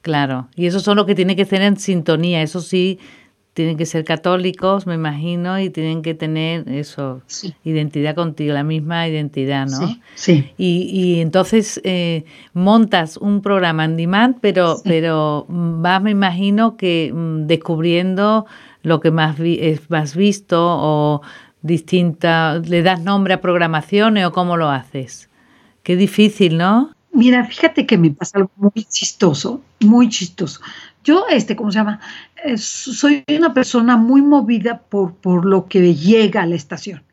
Claro, 0.02 0.48
y 0.56 0.68
esos 0.68 0.82
son 0.82 0.96
los 0.96 1.06
que 1.06 1.14
tienen 1.14 1.36
que 1.36 1.42
estar 1.42 1.62
en 1.62 1.76
sintonía, 1.76 2.42
eso 2.42 2.62
sí, 2.62 3.00
tienen 3.54 3.76
que 3.76 3.86
ser 3.86 4.06
católicos, 4.06 4.88
me 4.88 4.96
imagino, 4.96 5.60
y 5.60 5.70
tienen 5.72 6.04
que 6.04 6.14
tener 6.14 6.70
eso, 6.70 7.22
identidad 7.66 8.16
contigo, 8.16 8.54
la 8.54 8.64
misma 8.64 9.06
identidad, 9.06 9.68
¿no? 9.68 9.86
Sí. 9.86 10.02
sí. 10.16 10.52
Y, 10.58 10.90
y 10.90 11.20
entonces 11.20 11.82
eh, 11.84 12.24
montas 12.54 13.18
un 13.18 13.42
programa 13.42 13.84
en 13.84 13.98
demand, 13.98 14.38
pero, 14.40 14.78
pero 14.86 15.46
vas, 15.50 16.02
me 16.02 16.12
imagino, 16.12 16.78
que 16.78 17.12
mm, 17.14 17.46
descubriendo 17.46 18.46
lo 18.84 19.00
que 19.00 19.12
más, 19.12 19.38
es 19.40 19.90
más 19.90 20.16
visto 20.16 20.60
o 20.62 21.22
distinta, 21.64 22.60
le 22.60 22.84
das 22.84 23.02
nombre 23.02 23.34
a 23.34 23.42
programaciones 23.42 24.26
o 24.26 24.32
cómo 24.32 24.58
lo 24.58 24.70
haces? 24.70 25.30
Qué 25.82 25.96
difícil, 25.96 26.58
¿no? 26.58 26.92
Mira, 27.12 27.46
fíjate 27.46 27.86
que 27.86 27.98
me 27.98 28.12
pasa 28.12 28.38
algo 28.38 28.52
muy 28.56 28.86
chistoso, 28.86 29.62
muy 29.82 30.10
chistoso. 30.10 30.62
Yo, 31.04 31.26
este, 31.30 31.56
¿cómo 31.56 31.72
se 31.72 31.80
llama? 31.80 32.00
Eh, 32.44 32.58
soy 32.58 33.24
una 33.36 33.54
persona 33.54 33.98
muy 33.98 34.22
movida 34.22 34.80
por, 34.80 35.16
por 35.16 35.46
lo 35.46 35.68
que 35.68 35.96
llega 35.96 36.44
a 36.44 36.46
la 36.46 36.56
estación, 36.56 37.04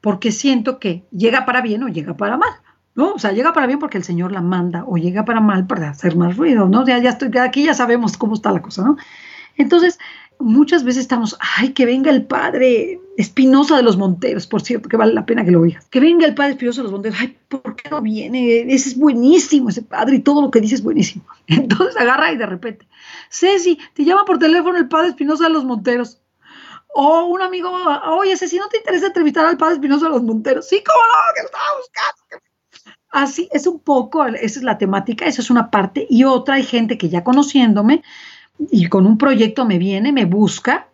porque 0.00 0.32
siento 0.32 0.78
que 0.78 1.04
llega 1.10 1.44
para 1.44 1.60
bien 1.60 1.82
o 1.82 1.88
llega 1.88 2.16
para 2.16 2.36
mal. 2.36 2.50
¿no? 2.94 3.14
O 3.14 3.18
sea, 3.18 3.32
llega 3.32 3.52
para 3.52 3.66
bien 3.66 3.78
porque 3.78 3.98
el 3.98 4.04
Señor 4.04 4.32
la 4.32 4.42
manda, 4.42 4.84
o 4.86 4.96
llega 4.96 5.24
para 5.24 5.40
mal 5.40 5.66
para 5.66 5.90
hacer 5.90 6.14
más 6.16 6.36
ruido, 6.36 6.68
¿no? 6.68 6.86
Ya, 6.86 6.98
ya 6.98 7.10
estoy, 7.10 7.30
aquí 7.38 7.64
ya 7.64 7.74
sabemos 7.74 8.16
cómo 8.16 8.34
está 8.34 8.52
la 8.52 8.60
cosa, 8.60 8.82
¿no? 8.82 8.96
Entonces, 9.56 9.98
muchas 10.42 10.84
veces 10.84 11.02
estamos, 11.02 11.36
ay, 11.40 11.72
que 11.72 11.86
venga 11.86 12.10
el 12.10 12.24
padre 12.26 13.00
Espinosa 13.16 13.76
de 13.76 13.82
los 13.82 13.96
Monteros, 13.96 14.46
por 14.46 14.62
cierto, 14.62 14.88
que 14.88 14.96
vale 14.96 15.12
la 15.12 15.26
pena 15.26 15.44
que 15.44 15.50
lo 15.50 15.60
oigas. 15.60 15.86
Que 15.86 16.00
venga 16.00 16.26
el 16.26 16.34
padre 16.34 16.52
Espinosa 16.52 16.80
de 16.80 16.84
los 16.84 16.92
Monteros, 16.92 17.18
ay, 17.20 17.36
¿por 17.48 17.76
qué 17.76 17.88
no 17.90 18.00
viene? 18.00 18.60
Ese 18.72 18.90
es 18.90 18.98
buenísimo, 18.98 19.68
ese 19.68 19.82
padre, 19.82 20.16
y 20.16 20.20
todo 20.20 20.42
lo 20.42 20.50
que 20.50 20.60
dice 20.60 20.74
es 20.74 20.82
buenísimo. 20.82 21.24
Entonces 21.46 21.96
agarra 21.96 22.32
y 22.32 22.36
de 22.36 22.46
repente, 22.46 22.86
Ceci, 23.30 23.78
te 23.94 24.04
llama 24.04 24.24
por 24.24 24.38
teléfono 24.38 24.78
el 24.78 24.88
padre 24.88 25.08
Espinosa 25.08 25.44
de 25.44 25.50
los 25.50 25.64
Monteros. 25.64 26.18
O 26.94 27.24
un 27.24 27.40
amigo, 27.40 27.70
oye, 28.18 28.36
Ceci, 28.36 28.58
¿no 28.58 28.68
te 28.68 28.78
interesa 28.78 29.06
entrevistar 29.06 29.46
al 29.46 29.56
padre 29.56 29.74
Espinosa 29.74 30.06
de 30.06 30.12
los 30.12 30.22
Monteros? 30.22 30.68
Sí, 30.68 30.82
cómo 30.84 31.00
no, 31.00 31.34
que 31.34 31.42
lo 31.42 31.46
estaba 31.46 31.64
buscando. 31.78 32.52
Así 33.12 33.46
es 33.52 33.66
un 33.66 33.78
poco, 33.78 34.24
esa 34.24 34.58
es 34.58 34.62
la 34.62 34.78
temática, 34.78 35.26
esa 35.26 35.42
es 35.42 35.50
una 35.50 35.70
parte. 35.70 36.06
Y 36.08 36.24
otra, 36.24 36.54
hay 36.54 36.64
gente 36.64 36.96
que 36.96 37.10
ya 37.10 37.22
conociéndome, 37.22 38.02
y 38.58 38.86
con 38.88 39.06
un 39.06 39.18
proyecto 39.18 39.64
me 39.64 39.78
viene, 39.78 40.12
me 40.12 40.24
busca 40.24 40.88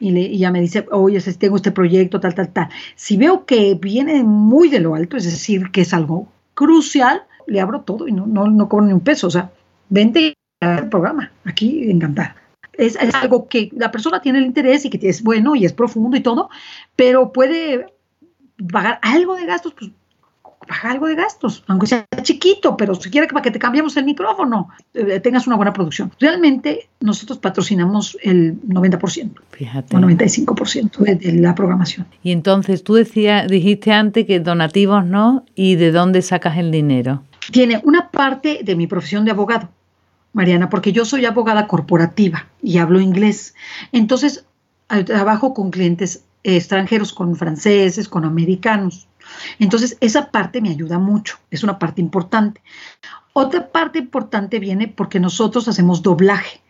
y, 0.00 0.10
le, 0.10 0.36
ya 0.36 0.50
me 0.50 0.60
dice, 0.60 0.86
oye, 0.90 1.20
tengo 1.20 1.56
este 1.56 1.70
proyecto, 1.70 2.20
tal, 2.20 2.34
tal, 2.34 2.48
tal. 2.48 2.68
Si 2.96 3.16
veo 3.16 3.44
que 3.44 3.74
viene 3.74 4.24
muy 4.24 4.68
de 4.68 4.80
lo 4.80 4.94
alto, 4.94 5.16
es 5.16 5.24
decir, 5.24 5.70
que 5.70 5.82
es 5.82 5.94
algo 5.94 6.26
crucial, 6.54 7.22
le 7.46 7.60
abro 7.60 7.82
todo 7.82 8.08
y 8.08 8.12
no, 8.12 8.26
no, 8.26 8.48
no 8.48 8.68
cobro 8.68 8.86
ni 8.86 8.92
un 8.92 9.00
peso. 9.00 9.28
O 9.28 9.30
sea, 9.30 9.52
vente 9.88 10.34
al 10.60 10.88
programa, 10.88 11.30
aquí 11.44 11.90
encantada. 11.90 12.36
Es, 12.72 12.96
es, 12.96 13.14
algo 13.14 13.48
que 13.48 13.70
la 13.76 13.90
persona 13.90 14.20
tiene 14.20 14.38
el 14.38 14.46
interés 14.46 14.84
y 14.84 14.90
que 14.90 15.08
es 15.08 15.22
bueno 15.22 15.54
y 15.54 15.66
es 15.66 15.72
profundo 15.72 16.16
y 16.16 16.20
todo, 16.20 16.48
pero 16.96 17.30
puede 17.32 17.86
pagar 18.72 18.98
algo 19.02 19.36
de 19.36 19.44
gastos, 19.44 19.74
pues 19.78 19.90
baja 20.72 20.90
algo 20.90 21.06
de 21.06 21.14
gastos, 21.16 21.62
aunque 21.66 21.86
sea 21.86 22.06
chiquito, 22.22 22.78
pero 22.78 22.94
si 22.94 23.10
quiere 23.10 23.26
para 23.26 23.42
que 23.42 23.50
te 23.50 23.58
cambiemos 23.58 23.94
el 23.98 24.06
micrófono, 24.06 24.70
eh, 24.94 25.20
tengas 25.20 25.46
una 25.46 25.56
buena 25.56 25.74
producción. 25.74 26.10
Realmente 26.18 26.88
nosotros 27.00 27.38
patrocinamos 27.38 28.16
el 28.22 28.58
90%, 28.62 29.32
Fíjate. 29.50 29.94
o 29.94 30.00
95% 30.00 30.96
de, 30.96 31.16
de, 31.16 31.32
la 31.34 31.54
programación. 31.54 32.06
Y 32.22 32.32
entonces 32.32 32.84
tú 32.84 32.94
decía, 32.94 33.46
dijiste 33.46 33.92
antes 33.92 34.26
que 34.26 34.40
donativos 34.40 35.04
no, 35.04 35.44
¿y 35.54 35.74
de 35.74 35.92
dónde 35.92 36.22
sacas 36.22 36.56
el 36.56 36.70
dinero? 36.70 37.22
Tiene 37.50 37.82
una 37.84 38.10
parte 38.10 38.60
de 38.64 38.74
mi 38.74 38.86
profesión 38.86 39.26
de 39.26 39.32
abogado, 39.32 39.68
Mariana, 40.32 40.70
porque 40.70 40.92
yo 40.92 41.04
soy 41.04 41.26
abogada 41.26 41.66
corporativa 41.66 42.46
y 42.62 42.78
hablo 42.78 42.98
inglés. 42.98 43.54
Entonces, 43.92 44.46
trabajo 45.04 45.52
con 45.52 45.70
clientes 45.70 46.24
extranjeros, 46.44 47.12
con 47.12 47.36
franceses, 47.36 48.08
con 48.08 48.24
americanos. 48.24 49.08
Entonces, 49.58 49.96
esa 50.00 50.30
parte 50.30 50.60
me 50.60 50.70
ayuda 50.70 50.98
mucho, 50.98 51.38
es 51.50 51.62
una 51.62 51.78
parte 51.78 52.00
importante. 52.00 52.62
Otra 53.32 53.68
parte 53.70 53.98
importante 53.98 54.58
viene 54.58 54.88
porque 54.88 55.20
nosotros 55.20 55.68
hacemos 55.68 56.02
doblaje. 56.02 56.60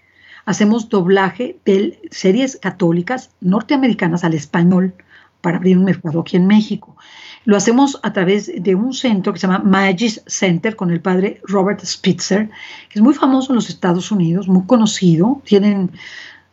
Hacemos 0.45 0.89
doblaje 0.89 1.59
de 1.65 2.01
series 2.11 2.57
católicas 2.57 3.31
norteamericanas 3.41 4.25
al 4.25 4.35
español 4.35 4.95
para 5.41 5.57
abrir 5.57 5.77
un 5.77 5.85
mercado 5.85 6.21
aquí 6.21 6.37
en 6.37 6.47
México. 6.47 6.97
Lo 7.45 7.57
hacemos 7.57 7.99
a 8.03 8.13
través 8.13 8.51
de 8.55 8.75
un 8.75 8.93
centro 8.93 9.33
que 9.33 9.41
se 9.41 9.47
llama 9.47 9.59
Magis 9.65 10.23
Center 10.27 10.77
con 10.77 10.91
el 10.91 11.01
padre 11.01 11.41
Robert 11.45 11.85
Spitzer, 11.85 12.49
que 12.89 12.99
es 12.99 13.03
muy 13.03 13.15
famoso 13.15 13.53
en 13.53 13.57
los 13.57 13.69
Estados 13.69 14.13
Unidos, 14.13 14.49
muy 14.49 14.65
conocido, 14.67 15.43
tienen 15.45 15.91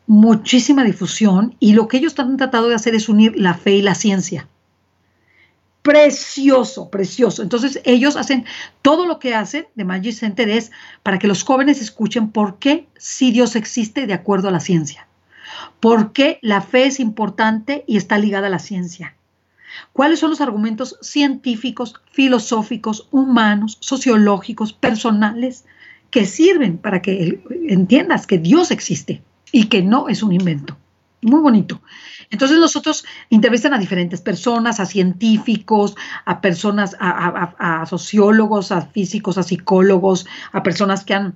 muchísima 0.07 0.83
difusión 0.83 1.55
y 1.59 1.73
lo 1.73 1.87
que 1.87 1.97
ellos 1.97 2.17
han 2.17 2.37
tratado 2.37 2.67
de 2.67 2.75
hacer 2.75 2.95
es 2.95 3.09
unir 3.09 3.39
la 3.39 3.53
fe 3.53 3.75
y 3.75 3.81
la 3.83 3.93
ciencia 3.93 4.47
precioso, 5.89 6.91
precioso. 6.91 7.41
Entonces 7.41 7.81
ellos 7.83 8.15
hacen 8.15 8.45
todo 8.83 9.07
lo 9.07 9.17
que 9.17 9.33
hacen 9.33 9.65
de 9.73 9.85
Magic 9.85 10.13
Center 10.13 10.47
es 10.47 10.71
para 11.01 11.17
que 11.17 11.25
los 11.25 11.41
jóvenes 11.41 11.81
escuchen 11.81 12.29
por 12.29 12.59
qué 12.59 12.87
si 12.95 13.31
Dios 13.31 13.55
existe 13.55 14.05
de 14.05 14.13
acuerdo 14.13 14.49
a 14.49 14.51
la 14.51 14.59
ciencia, 14.59 15.07
por 15.79 16.13
qué 16.13 16.37
la 16.43 16.61
fe 16.61 16.85
es 16.85 16.99
importante 16.99 17.85
y 17.87 17.97
está 17.97 18.19
ligada 18.19 18.45
a 18.45 18.51
la 18.51 18.59
ciencia. 18.59 19.15
¿Cuáles 19.91 20.19
son 20.19 20.29
los 20.29 20.41
argumentos 20.41 20.95
científicos, 21.01 21.95
filosóficos, 22.11 23.07
humanos, 23.09 23.79
sociológicos, 23.79 24.73
personales 24.73 25.65
que 26.11 26.27
sirven 26.27 26.77
para 26.77 27.01
que 27.01 27.41
entiendas 27.67 28.27
que 28.27 28.37
Dios 28.37 28.69
existe 28.69 29.23
y 29.51 29.69
que 29.69 29.81
no 29.81 30.07
es 30.07 30.21
un 30.21 30.33
invento? 30.33 30.77
Muy 31.21 31.41
bonito. 31.41 31.81
Entonces 32.29 32.59
nosotros 32.59 33.05
entrevistan 33.29 33.73
a 33.73 33.77
diferentes 33.77 34.21
personas, 34.21 34.79
a 34.79 34.85
científicos, 34.85 35.95
a 36.25 36.39
personas, 36.39 36.95
a, 36.99 37.85
sociólogos, 37.87 38.71
a 38.71 38.83
físicos, 38.83 39.37
a 39.37 39.43
psicólogos, 39.43 40.25
a 40.51 40.63
personas 40.63 41.03
que 41.03 41.15
han 41.15 41.35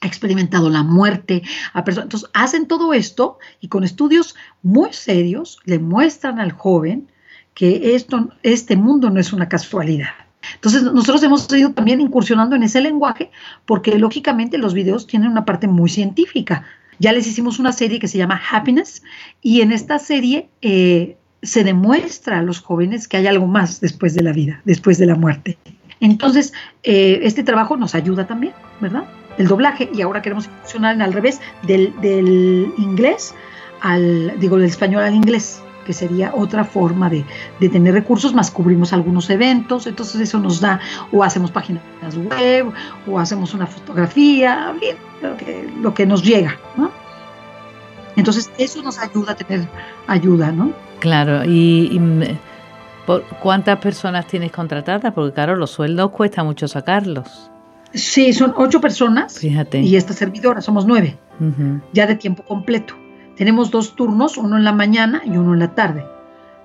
experimentado 0.00 0.70
la 0.70 0.82
muerte, 0.82 1.42
a 1.74 1.84
personas. 1.84 2.06
Entonces 2.06 2.30
hacen 2.32 2.66
todo 2.66 2.94
esto 2.94 3.38
y 3.60 3.68
con 3.68 3.84
estudios 3.84 4.36
muy 4.62 4.92
serios 4.92 5.58
le 5.64 5.78
muestran 5.78 6.38
al 6.38 6.52
joven 6.52 7.08
que 7.52 7.94
esto, 7.94 8.30
este 8.42 8.76
mundo 8.76 9.10
no 9.10 9.20
es 9.20 9.32
una 9.34 9.48
casualidad. 9.48 10.14
Entonces 10.54 10.82
nosotros 10.82 11.22
hemos 11.22 11.52
ido 11.52 11.72
también 11.72 12.00
incursionando 12.00 12.56
en 12.56 12.62
ese 12.62 12.80
lenguaje 12.80 13.30
porque 13.66 13.98
lógicamente 13.98 14.56
los 14.56 14.72
videos 14.72 15.06
tienen 15.06 15.30
una 15.30 15.44
parte 15.44 15.66
muy 15.68 15.90
científica 15.90 16.64
Ya 17.00 17.12
les 17.12 17.26
hicimos 17.26 17.58
una 17.58 17.72
serie 17.72 17.98
que 17.98 18.06
se 18.06 18.18
llama 18.18 18.40
Happiness 18.50 19.02
y 19.42 19.62
en 19.62 19.72
esta 19.72 19.98
serie 19.98 20.48
eh, 20.62 21.16
se 21.42 21.64
demuestra 21.64 22.38
a 22.38 22.42
los 22.42 22.60
jóvenes 22.60 23.08
que 23.08 23.16
hay 23.16 23.26
algo 23.26 23.46
más 23.46 23.80
después 23.80 24.14
de 24.14 24.22
la 24.22 24.32
vida, 24.32 24.60
después 24.64 24.98
de 24.98 25.06
la 25.06 25.14
muerte. 25.16 25.58
Entonces, 26.00 26.52
eh, 26.82 27.20
este 27.22 27.42
trabajo 27.42 27.76
nos 27.76 27.94
ayuda 27.94 28.26
también, 28.26 28.52
¿verdad? 28.80 29.04
El 29.38 29.48
doblaje 29.48 29.88
y 29.94 30.02
ahora 30.02 30.22
queremos 30.22 30.46
funcionar 30.46 31.00
al 31.00 31.12
revés 31.12 31.40
del, 31.62 31.98
del 32.00 32.72
inglés 32.78 33.34
al, 33.80 34.38
digo, 34.38 34.58
del 34.58 34.68
español 34.68 35.02
al 35.02 35.14
inglés 35.14 35.62
que 35.90 35.94
sería 35.94 36.32
otra 36.32 36.62
forma 36.62 37.10
de, 37.10 37.24
tener 37.68 37.92
recursos, 37.92 38.32
más 38.32 38.48
cubrimos 38.48 38.92
algunos 38.92 39.28
eventos, 39.28 39.88
entonces 39.88 40.20
eso 40.20 40.38
nos 40.38 40.60
da, 40.60 40.78
o 41.10 41.24
hacemos 41.24 41.50
páginas 41.50 41.82
web, 42.16 42.72
o 43.08 43.18
hacemos 43.18 43.54
una 43.54 43.66
fotografía, 43.66 44.72
bien, 44.80 44.96
lo 45.20 45.36
que, 45.36 45.68
lo 45.82 45.92
que 45.92 46.06
nos 46.06 46.22
llega, 46.22 46.56
¿no? 46.76 46.92
Entonces 48.14 48.52
eso 48.56 48.80
nos 48.82 49.00
ayuda 49.00 49.32
a 49.32 49.34
tener 49.34 49.66
ayuda, 50.06 50.52
¿no? 50.52 50.72
Claro, 51.00 51.42
y, 51.44 52.00
¿cuántas 53.42 53.80
personas 53.80 54.28
tienes 54.28 54.52
contratadas? 54.52 55.12
Porque 55.12 55.34
claro, 55.34 55.56
los 55.56 55.72
sueldos 55.72 56.12
cuesta 56.12 56.44
mucho 56.44 56.68
sacarlos. 56.68 57.50
Sí, 57.94 58.32
son 58.32 58.54
ocho 58.56 58.80
personas. 58.80 59.40
Fíjate. 59.40 59.80
Y 59.80 59.96
esta 59.96 60.12
servidora, 60.12 60.60
somos 60.60 60.86
nueve, 60.86 61.18
ya 61.92 62.06
de 62.06 62.14
tiempo 62.14 62.44
completo. 62.44 62.94
Tenemos 63.40 63.70
dos 63.70 63.96
turnos, 63.96 64.36
uno 64.36 64.58
en 64.58 64.64
la 64.64 64.72
mañana 64.72 65.22
y 65.24 65.30
uno 65.30 65.54
en 65.54 65.60
la 65.60 65.74
tarde, 65.74 66.04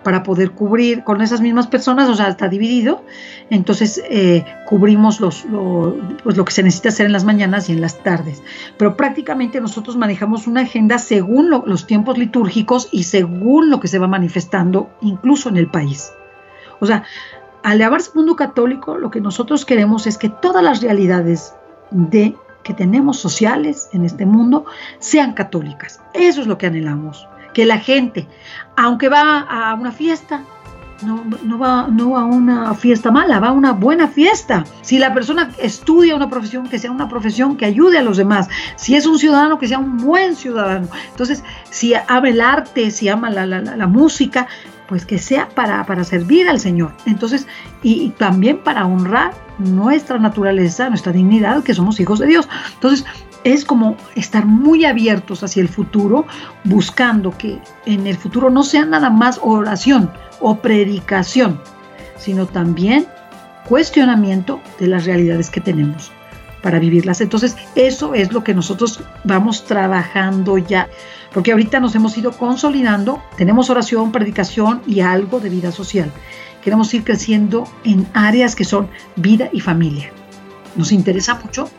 para 0.03 0.23
poder 0.23 0.51
cubrir 0.51 1.05
con 1.05 1.21
esas 1.21 1.39
mismas 1.39 1.67
personas, 1.67 2.09
o 2.09 2.15
sea, 2.15 2.27
está 2.27 2.49
dividido. 2.49 3.05
Entonces, 3.49 4.03
eh, 4.09 4.43
cubrimos 4.67 5.21
los, 5.21 5.45
lo, 5.45 5.95
pues 6.21 6.35
lo 6.35 6.43
que 6.43 6.51
se 6.51 6.63
necesita 6.63 6.89
hacer 6.89 7.05
en 7.05 7.13
las 7.13 7.23
mañanas 7.23 7.69
y 7.69 7.71
en 7.71 7.79
las 7.79 8.03
tardes. 8.03 8.43
Pero 8.77 8.97
prácticamente 8.97 9.61
nosotros 9.61 9.95
manejamos 9.95 10.47
una 10.47 10.63
agenda 10.63 10.97
según 10.97 11.49
los 11.49 11.87
tiempos 11.87 12.17
litúrgicos 12.17 12.89
y 12.91 13.03
según 13.03 13.69
lo 13.69 13.79
que 13.79 13.87
se 13.87 13.97
va 13.97 14.09
manifestando, 14.09 14.89
incluso 14.99 15.47
en 15.47 15.55
el 15.55 15.67
país. 15.67 16.11
O 16.81 16.85
sea, 16.85 17.05
al 17.63 17.79
llamarse 17.79 18.11
mundo 18.15 18.35
católico, 18.35 18.97
lo 18.97 19.11
que 19.11 19.21
nosotros 19.21 19.63
queremos 19.63 20.07
es 20.07 20.17
que 20.17 20.27
todas 20.27 20.61
las 20.61 20.81
realidades 20.81 21.55
de 21.91 22.35
que 22.65 22.73
tenemos 22.73 23.19
sociales 23.19 23.89
en 23.93 24.03
este 24.03 24.25
mundo 24.25 24.65
sean 24.99 25.33
católicas. 25.33 26.01
Eso 26.13 26.41
es 26.41 26.47
lo 26.47 26.57
que 26.57 26.65
anhelamos. 26.65 27.29
Que 27.53 27.63
la 27.65 27.77
gente, 27.77 28.27
aunque 28.75 29.07
va 29.07 29.41
a 29.41 29.75
una 29.75 29.91
fiesta, 29.91 30.41
no, 31.03 31.23
no, 31.43 31.59
va, 31.59 31.87
no 31.87 32.17
a 32.17 32.25
una 32.25 32.73
fiesta 32.73 33.11
mala, 33.11 33.39
va 33.39 33.49
a 33.49 33.51
una 33.51 33.71
buena 33.71 34.07
fiesta. 34.07 34.65
Si 34.81 34.97
la 34.97 35.13
persona 35.13 35.51
estudia 35.59 36.15
una 36.15 36.29
profesión, 36.29 36.67
que 36.67 36.79
sea 36.79 36.89
una 36.91 37.07
profesión 37.07 37.55
que 37.55 37.65
ayude 37.65 37.99
a 37.99 38.01
los 38.01 38.17
demás. 38.17 38.49
Si 38.77 38.95
es 38.95 39.05
un 39.05 39.19
ciudadano, 39.19 39.59
que 39.59 39.67
sea 39.67 39.77
un 39.77 39.97
buen 39.97 40.35
ciudadano. 40.35 40.87
Entonces, 41.11 41.43
si 41.69 41.93
ama 41.93 42.29
el 42.29 42.41
arte, 42.41 42.89
si 42.89 43.07
ama 43.09 43.29
la, 43.29 43.45
la 43.45 43.87
música, 43.87 44.47
pues 44.87 45.05
que 45.05 45.17
sea 45.17 45.49
para, 45.49 45.85
para 45.85 46.03
servir 46.03 46.47
al 46.47 46.59
Señor. 46.59 46.93
Entonces, 47.05 47.47
y, 47.83 48.09
también 48.11 48.59
para 48.59 48.85
honrar 48.85 49.33
nuestra 49.57 50.17
naturaleza, 50.17 50.89
nuestra 50.89 51.11
dignidad, 51.11 51.63
que 51.63 51.73
somos 51.73 51.99
hijos 51.99 52.19
de 52.19 52.27
Dios. 52.27 52.47
Entonces, 52.73 53.05
es 53.43 53.63
como 53.63 53.95
estar 54.15 54.45
muy 54.45 54.85
abiertos 54.85 55.43
hacia 55.43 55.61
el 55.61 55.69
futuro, 55.69 56.25
buscando 56.63 57.37
que 57.37 57.59
en 57.85 58.07
el 58.07 58.17
futuro 58.17 58.49
no 58.49 58.63
sea 58.63 58.85
nada 58.85 59.09
más 59.09 59.39
oración 59.41 60.11
o 60.39 60.57
predicación, 60.57 61.61
sino 62.17 62.47
también 62.47 63.05
cuestionamiento 63.67 64.61
de 64.79 64.87
las 64.87 65.05
realidades 65.05 65.49
que 65.49 65.61
tenemos 65.61 66.11
para 66.65 66.79
vivirlas. 66.79 67.21
Entonces, 67.21 67.55
eso 67.75 68.15
es 68.15 68.33
lo 68.33 68.43
que 68.43 68.55
nosotros 68.55 68.99
vamos 69.23 69.65
trabajando 69.65 70.57
ya, 70.57 70.89
porque 71.35 71.51
ahorita 71.51 71.81
nos 71.81 71.93
hemos 71.95 72.17
ido 72.17 72.31
consolidando, 72.31 73.21
tenemos 73.35 73.69
oración, 73.69 74.13
predicación 74.13 74.81
y 74.87 75.01
algo 75.01 75.41
de 75.41 75.49
vida 75.49 75.69
social. 75.73 76.09
Queremos 76.63 76.93
ir 76.93 77.03
creciendo 77.03 77.67
en 77.83 78.07
áreas 78.13 78.55
que 78.55 78.63
son 78.63 78.87
vida 79.17 79.49
y 79.51 79.59
familia. 79.59 80.13
Nos 80.77 80.93
interesa 80.93 81.35
mucho 81.43 81.69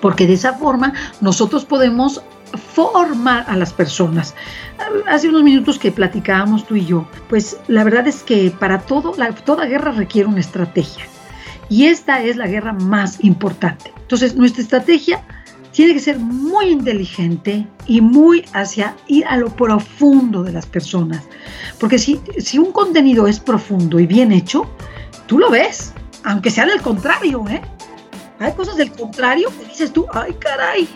porque 0.00 0.26
de 0.26 0.32
esa 0.32 0.54
forma 0.54 0.94
nosotros 1.20 1.66
podemos 1.66 2.22
formar 2.72 3.44
a 3.48 3.54
las 3.54 3.74
personas. 3.74 4.34
Hace 5.06 5.28
unos 5.28 5.42
minutos 5.42 5.78
que 5.78 5.92
platicábamos 5.92 6.66
tú 6.66 6.76
y 6.76 6.86
yo, 6.86 7.06
pues 7.28 7.58
la 7.68 7.84
verdad 7.84 8.06
es 8.06 8.22
que 8.22 8.50
para 8.50 8.80
todo, 8.80 9.14
toda 9.44 9.66
guerra 9.66 9.92
requiere 9.92 10.26
una 10.26 10.40
estrategia. 10.40 11.04
Y 11.68 11.84
esta 11.84 12.22
es 12.22 12.36
la 12.36 12.46
guerra 12.46 12.72
más 12.72 13.22
importante. 13.22 13.92
Entonces, 13.98 14.36
nuestra 14.36 14.62
estrategia 14.62 15.22
tiene 15.76 15.92
que 15.92 16.00
ser 16.00 16.18
muy 16.18 16.70
inteligente 16.70 17.66
y 17.86 18.00
muy 18.00 18.46
hacia 18.54 18.96
ir 19.08 19.26
a 19.26 19.36
lo 19.36 19.54
profundo 19.54 20.42
de 20.42 20.50
las 20.50 20.64
personas. 20.64 21.24
Porque 21.78 21.98
si, 21.98 22.18
si 22.38 22.58
un 22.58 22.72
contenido 22.72 23.26
es 23.26 23.38
profundo 23.38 24.00
y 24.00 24.06
bien 24.06 24.32
hecho, 24.32 24.66
tú 25.26 25.38
lo 25.38 25.50
ves, 25.50 25.92
aunque 26.24 26.50
sea 26.50 26.64
del 26.64 26.80
contrario, 26.80 27.44
¿eh? 27.50 27.60
Hay 28.38 28.54
cosas 28.54 28.78
del 28.78 28.90
contrario 28.90 29.50
que 29.58 29.66
dices 29.66 29.92
tú, 29.92 30.06
ay 30.14 30.34
caray, 30.38 30.88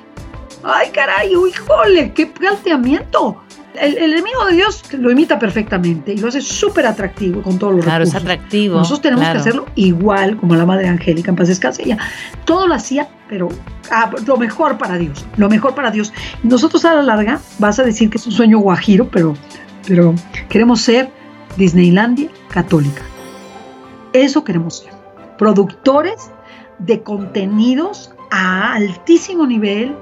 ay 0.62 0.88
caray, 0.92 1.30
híjole, 1.30 2.14
qué 2.14 2.24
planteamiento 2.28 3.38
el, 3.74 3.96
enemigo 3.98 4.44
de 4.46 4.54
Dios 4.54 4.83
lo 4.92 5.11
imita 5.11 5.38
perfectamente 5.38 6.12
y 6.12 6.18
lo 6.18 6.28
hace 6.28 6.40
súper 6.40 6.87
atractivo 6.87 7.42
con 7.42 7.59
todos 7.59 7.74
los 7.74 7.85
Claro, 7.85 8.04
es 8.04 8.14
atractivo. 8.14 8.76
Nosotros 8.76 9.02
tenemos 9.02 9.24
que 9.26 9.38
hacerlo 9.38 9.66
igual 9.76 10.37
como 10.37 10.54
la 10.56 10.66
madre 10.66 10.88
Angélica 10.88 11.30
en 11.30 11.37
paz 11.37 11.48
descanse. 11.48 11.83
Ella 11.83 11.98
todo 12.44 12.66
lo 12.66 12.74
hacía, 12.74 13.09
pero 13.28 13.48
ah, 13.90 14.11
lo 14.26 14.37
mejor 14.37 14.78
para 14.78 14.98
Dios, 14.98 15.24
lo 15.37 15.48
mejor 15.48 15.74
para 15.74 15.90
Dios. 15.90 16.12
nosotros 16.42 16.85
a 16.85 16.94
la 16.94 17.02
larga 17.02 17.40
vas 17.59 17.78
a 17.78 17.85
decir 17.85 18.11
que 18.11 18.18
es 18.18 18.26
un 18.26 18.33
sueño 18.33 18.59
guajiro, 18.59 19.09
pero, 19.09 19.35
pero 19.87 20.14
queremos 20.48 20.80
ser 20.80 21.11
Disneylandia 21.56 22.28
católica. 22.48 23.02
Eso 24.12 24.44
queremos 24.44 24.78
ser. 24.78 24.92
Productores 25.38 26.30
de 26.78 27.02
contenidos 27.02 28.12
a 28.30 28.74
altísimo 28.74 29.46
nivel 29.46 29.94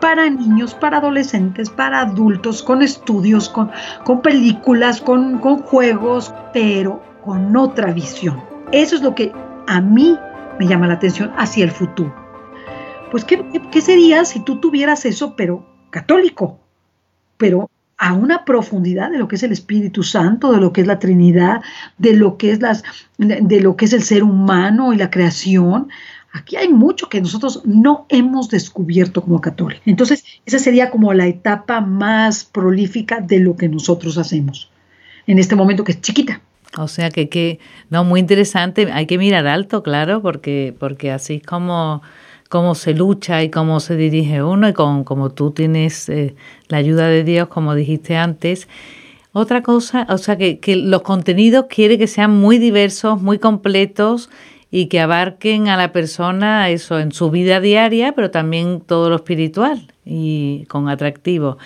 para 0.00 0.28
niños, 0.28 0.74
para 0.74 0.98
adolescentes, 0.98 1.70
para 1.70 2.00
adultos, 2.00 2.62
con 2.62 2.82
estudios, 2.82 3.48
con, 3.48 3.70
con 4.04 4.22
películas, 4.22 5.00
con, 5.00 5.38
juegos, 5.38 6.34
pero 6.52 7.02
con 7.24 7.56
otra 7.56 7.92
visión. 7.92 8.42
Eso 8.72 8.96
es 8.96 9.02
lo 9.02 9.14
que 9.14 9.32
a 9.66 9.80
mí 9.80 10.18
me 10.58 10.66
llama 10.66 10.86
la 10.86 10.94
atención 10.94 11.32
hacia 11.36 11.64
el 11.64 11.70
futuro. 11.70 12.14
Pues, 13.10 13.24
¿qué, 13.24 13.44
¿qué, 13.70 13.80
sería 13.80 14.24
si 14.24 14.40
tú 14.40 14.60
tuvieras 14.60 15.04
eso, 15.04 15.34
pero 15.36 15.66
católico? 15.90 16.58
Pero 17.36 17.70
a 17.98 18.14
una 18.14 18.46
profundidad 18.46 19.10
de 19.10 19.18
lo 19.18 19.28
que 19.28 19.36
es 19.36 19.42
el 19.42 19.52
Espíritu 19.52 20.02
Santo, 20.02 20.52
de 20.52 20.60
lo 20.60 20.72
que 20.72 20.80
es 20.80 20.86
la 20.86 20.98
Trinidad, 20.98 21.60
de 21.98 22.14
lo 22.14 22.38
que 22.38 22.50
es 22.52 22.60
las, 22.60 22.82
de 23.18 23.60
lo 23.60 23.76
que 23.76 23.84
es 23.84 23.92
el 23.92 24.02
ser 24.02 24.22
humano 24.22 24.94
y 24.94 24.96
la 24.96 25.10
creación, 25.10 25.90
Aquí 26.32 26.56
hay 26.56 26.68
mucho 26.68 27.08
que 27.08 27.20
nosotros 27.20 27.62
no 27.64 28.06
hemos 28.08 28.48
descubierto 28.48 29.22
como 29.22 29.40
católicos. 29.40 29.82
Entonces, 29.86 30.24
esa 30.46 30.58
sería 30.58 30.90
como 30.90 31.12
la 31.12 31.26
etapa 31.26 31.80
más 31.80 32.44
prolífica 32.44 33.20
de 33.20 33.40
lo 33.40 33.56
que 33.56 33.68
nosotros 33.68 34.16
hacemos 34.16 34.70
en 35.26 35.38
este 35.38 35.56
momento 35.56 35.84
que 35.84 35.92
es 35.92 36.00
chiquita. 36.00 36.40
O 36.78 36.86
sea 36.86 37.10
que, 37.10 37.28
que 37.28 37.58
no, 37.88 38.04
muy 38.04 38.20
interesante. 38.20 38.90
Hay 38.92 39.06
que 39.06 39.18
mirar 39.18 39.46
alto, 39.46 39.82
claro, 39.82 40.22
porque, 40.22 40.74
porque 40.78 41.10
así 41.10 41.36
es 41.36 41.42
como, 41.42 42.00
como 42.48 42.76
se 42.76 42.94
lucha 42.94 43.42
y 43.42 43.50
cómo 43.50 43.80
se 43.80 43.96
dirige 43.96 44.42
uno 44.42 44.68
y 44.68 44.72
con, 44.72 45.02
como 45.02 45.30
tú 45.30 45.50
tienes 45.50 46.08
eh, 46.08 46.36
la 46.68 46.78
ayuda 46.78 47.08
de 47.08 47.24
Dios, 47.24 47.48
como 47.48 47.74
dijiste 47.74 48.16
antes. 48.16 48.68
Otra 49.32 49.62
cosa, 49.62 50.06
o 50.10 50.18
sea 50.18 50.36
que, 50.36 50.58
que 50.58 50.76
los 50.76 51.02
contenidos 51.02 51.66
quiere 51.68 51.98
que 51.98 52.06
sean 52.06 52.32
muy 52.32 52.58
diversos, 52.58 53.20
muy 53.20 53.38
completos 53.38 54.30
y 54.70 54.86
que 54.86 55.00
abarquen 55.00 55.68
a 55.68 55.76
la 55.76 55.92
persona 55.92 56.68
eso 56.70 56.98
en 56.98 57.12
su 57.12 57.30
vida 57.30 57.60
diaria, 57.60 58.12
pero 58.12 58.30
también 58.30 58.80
todo 58.80 59.10
lo 59.10 59.16
espiritual 59.16 59.92
y 60.04 60.64
con 60.68 60.88
atractivo. 60.88 61.58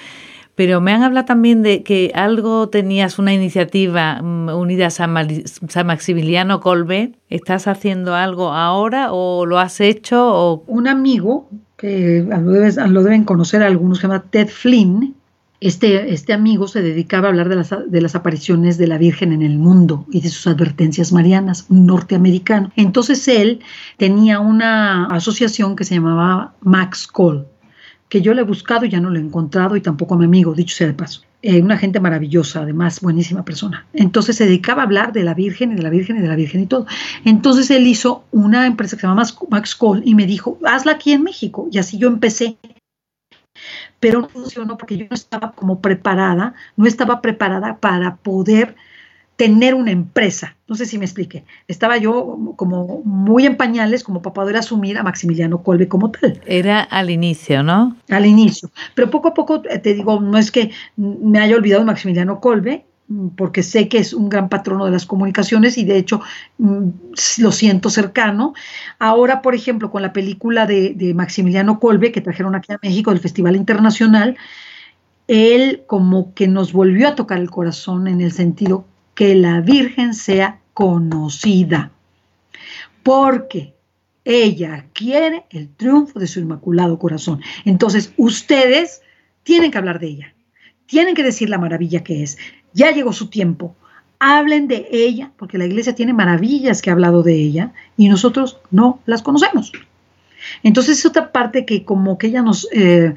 Pero 0.55 0.81
me 0.81 0.93
han 0.93 1.03
hablado 1.03 1.27
también 1.27 1.63
de 1.63 1.83
que 1.83 2.13
algo 2.15 2.69
tenías 2.69 3.19
una 3.19 3.35
iniciativa 3.35 4.23
mm, 4.23 4.51
unida 4.51 4.87
a 4.87 4.91
San, 4.91 5.13
Maximiliano 5.13 6.61
Colbe. 6.61 7.13
¿Estás 7.29 7.67
haciendo 7.67 8.15
algo 8.15 8.53
ahora 8.53 9.13
o 9.13 9.47
lo 9.47 9.59
has 9.59 9.81
hecho? 9.81 10.29
O... 10.29 10.65
Un 10.69 10.87
amigo 10.87 11.49
que 11.77 12.25
lo, 12.25 12.87
lo 12.87 13.03
deben 13.03 13.25
conocer 13.25 13.65
algunos, 13.65 13.99
se 13.99 14.03
llama 14.03 14.23
Ted 14.31 14.47
Flynn, 14.47 15.17
este, 15.67 16.13
este, 16.13 16.35
amigo 16.35 16.69
se 16.69 16.83
dedicaba 16.83 17.29
a 17.29 17.31
hablar 17.31 17.49
de 17.49 17.57
las, 17.57 17.75
de 17.87 18.01
las, 18.03 18.15
apariciones 18.15 18.77
de 18.77 18.87
la 18.87 18.99
Virgen 18.99 19.33
en 19.33 19.41
el 19.41 19.57
mundo 19.57 20.05
y 20.11 20.21
de 20.21 20.29
sus 20.29 20.47
advertencias 20.47 21.11
marianas, 21.11 21.65
un 21.71 21.87
norteamericano. 21.87 22.71
Entonces 22.77 23.27
él 23.29 23.61
tenía 23.97 24.41
una 24.41 25.07
asociación 25.07 25.75
que 25.75 25.85
se 25.85 25.95
llamaba 25.95 26.55
Max 26.61 27.07
Cole, 27.07 27.45
que 28.11 28.21
yo 28.21 28.35
le 28.35 28.43
he 28.43 28.45
buscado 28.45 28.85
y 28.85 28.91
ya 28.91 29.01
no 29.01 29.09
lo 29.09 29.19
he 29.19 29.23
encontrado 29.23 29.75
y 29.75 29.81
tampoco 29.81 30.17
a 30.17 30.19
mi 30.19 30.27
amigo, 30.27 30.53
dicho 30.53 30.77
sea 30.77 30.89
de 30.89 30.93
paso. 30.93 31.23
Eh, 31.41 31.63
una 31.63 31.79
gente 31.79 31.99
maravillosa, 31.99 32.61
además, 32.61 33.01
buenísima 33.01 33.43
persona. 33.43 33.87
Entonces 33.95 34.37
se 34.37 34.45
dedicaba 34.45 34.83
a 34.83 34.85
hablar 34.85 35.15
de 35.15 35.25
la 35.25 35.33
Virgen 35.33 35.73
y 35.73 35.77
de 35.77 35.83
la 35.83 35.91
Virgen 35.91 36.19
y 36.19 36.21
de 36.21 36.29
la 36.29 36.37
Virgen 36.37 36.61
y 36.61 36.67
todo. 36.67 36.87
Entonces 37.25 37.71
él 37.71 37.87
hizo 37.87 38.25
una 38.33 38.67
empresa 38.67 38.97
que 38.97 39.01
se 39.01 39.07
llama 39.07 39.25
Max 39.49 39.75
Cole 39.75 40.03
y 40.05 40.15
me 40.15 40.27
dijo, 40.27 40.59
hazla 40.63 40.93
aquí 40.93 41.13
en 41.13 41.23
México. 41.23 41.69
Y 41.73 41.79
así 41.79 41.97
yo 41.97 42.09
empecé 42.09 42.59
Pero 44.05 44.21
no 44.21 44.29
funcionó 44.29 44.77
porque 44.77 44.99
yo 44.99 45.07
no 45.09 45.15
estaba 45.15 45.53
como 45.53 45.81
preparada, 45.81 46.53
no 46.77 46.87
estaba 46.87 47.23
preparada 47.23 47.79
para 47.79 48.17
poder 48.17 48.77
tener 49.37 49.75
una 49.75 49.93
empresa. 49.93 50.57
No 50.69 50.75
sé 50.75 50.85
si 50.85 50.99
me 50.99 51.07
explique. 51.07 51.45
Estaba 51.69 51.97
yo 51.97 52.53
como 52.57 53.01
muy 53.07 53.47
en 53.47 53.57
pañales 53.57 54.05
como 54.05 54.21
para 54.21 54.35
poder 54.35 54.57
asumir 54.59 54.99
a 54.99 55.03
Maximiliano 55.03 55.63
Colbe 55.63 55.89
como 55.89 56.11
tal. 56.11 56.39
Era 56.45 56.83
al 56.83 57.09
inicio, 57.09 57.63
¿no? 57.63 57.97
Al 58.11 58.27
inicio. 58.27 58.71
Pero 58.95 59.09
poco 59.09 59.29
a 59.29 59.35
poco, 59.35 59.63
eh, 59.71 59.79
te 59.79 59.95
digo, 59.95 60.21
no 60.21 60.37
es 60.37 60.51
que 60.51 60.71
me 60.99 61.39
haya 61.39 61.57
olvidado 61.57 61.81
de 61.81 61.87
Maximiliano 61.87 62.41
Colbe, 62.41 62.85
porque 63.37 63.63
sé 63.63 63.89
que 63.89 63.99
es 63.99 64.15
un 64.15 64.29
gran 64.29 64.49
patrono 64.49 64.87
de 64.87 64.91
las 64.91 65.07
comunicaciones 65.07 65.77
y 65.77 65.85
de 65.85 65.99
hecho 65.99 66.21
mm, 66.59 66.89
lo 67.39 67.53
siento 67.53 67.91
cercano. 67.91 68.55
Ahora, 68.99 69.43
por 69.43 69.55
ejemplo, 69.55 69.91
con 69.91 70.03
la 70.03 70.13
película 70.13 70.67
de, 70.67 70.95
de 70.95 71.15
Maximiliano 71.15 71.79
Colbe 71.79 72.13
que 72.13 72.21
trajeron 72.21 72.55
aquí 72.55 72.73
a 72.73 72.79
México 72.83 73.11
del 73.11 73.21
Festival 73.21 73.57
Internacional, 73.57 74.37
él 75.29 75.85
como 75.87 76.35
que 76.35 76.49
nos 76.49 76.73
volvió 76.73 77.09
a 77.09 77.15
tocar 77.15 77.39
el 77.39 77.51
corazón 77.51 78.09
en 78.09 78.21
el 78.21 78.33
sentido 78.33 78.87
que 79.15 79.35
la 79.35 79.61
Virgen 79.61 80.15
sea 80.15 80.61
conocida, 80.75 81.93
porque 83.03 83.75
ella 84.25 84.87
quiere 84.93 85.45
el 85.51 85.69
triunfo 85.69 86.19
de 86.19 86.27
su 86.27 86.41
inmaculado 86.41 86.99
corazón. 86.99 87.41
Entonces, 87.65 88.13
ustedes 88.17 89.03
tienen 89.43 89.71
que 89.71 89.79
hablar 89.79 90.01
de 90.01 90.09
ella, 90.09 90.35
tienen 90.87 91.15
que 91.15 91.23
decir 91.23 91.49
la 91.49 91.59
maravilla 91.59 92.03
que 92.03 92.23
es. 92.23 92.39
Ya 92.75 92.91
llegó 92.91 93.13
su 93.13 93.29
tiempo. 93.29 93.75
Hablen 94.19 94.69
de 94.69 94.89
ella, 94.91 95.31
porque 95.39 95.59
la 95.59 95.65
iglesia 95.65 95.95
tiene 95.95 96.13
maravillas 96.13 96.83
que 96.83 96.91
ha 96.91 96.93
hablado 96.93 97.23
de 97.23 97.35
ella 97.35 97.73
y 97.97 98.09
nosotros 98.09 98.59
no 98.71 99.01
las 99.07 99.23
conocemos. 99.23 99.73
Entonces 100.63 100.99
es 100.99 101.07
otra 101.07 101.33
parte 101.33 101.65
que 101.65 101.85
como 101.85 102.19
que 102.19 102.27
ella 102.27 102.43
nos, 102.43 102.69
eh, 102.73 103.15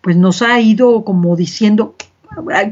pues 0.00 0.16
nos 0.16 0.42
ha 0.42 0.60
ido 0.60 1.04
como 1.04 1.36
diciendo, 1.36 1.94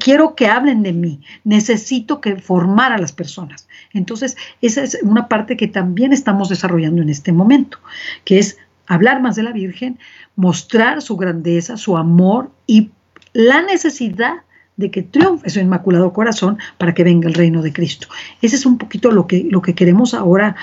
quiero 0.00 0.34
que 0.34 0.46
hablen 0.46 0.82
de 0.82 0.92
mí, 0.92 1.20
necesito 1.44 2.20
que 2.20 2.36
formar 2.36 2.92
a 2.92 2.98
las 2.98 3.12
personas. 3.12 3.68
Entonces, 3.92 4.36
esa 4.62 4.82
es 4.82 4.98
una 5.02 5.28
parte 5.28 5.56
que 5.56 5.66
también 5.66 6.12
estamos 6.12 6.48
desarrollando 6.48 7.02
en 7.02 7.08
este 7.08 7.32
momento, 7.32 7.78
que 8.24 8.38
es 8.38 8.58
hablar 8.86 9.20
más 9.20 9.36
de 9.36 9.42
la 9.42 9.52
Virgen, 9.52 9.98
mostrar 10.36 11.02
su 11.02 11.16
grandeza, 11.16 11.76
su 11.76 11.96
amor 11.96 12.50
y 12.66 12.90
la 13.32 13.62
necesidad 13.62 14.42
de 14.78 14.90
que 14.90 15.02
triunfe 15.02 15.50
su 15.50 15.60
inmaculado 15.60 16.12
corazón 16.12 16.56
para 16.78 16.94
que 16.94 17.04
venga 17.04 17.28
el 17.28 17.34
reino 17.34 17.60
de 17.60 17.72
Cristo. 17.72 18.08
Ese 18.40 18.56
es 18.56 18.64
un 18.64 18.78
poquito 18.78 19.10
lo 19.10 19.26
que, 19.26 19.46
lo 19.50 19.60
que 19.60 19.74
queremos 19.74 20.14
ahora, 20.14 20.56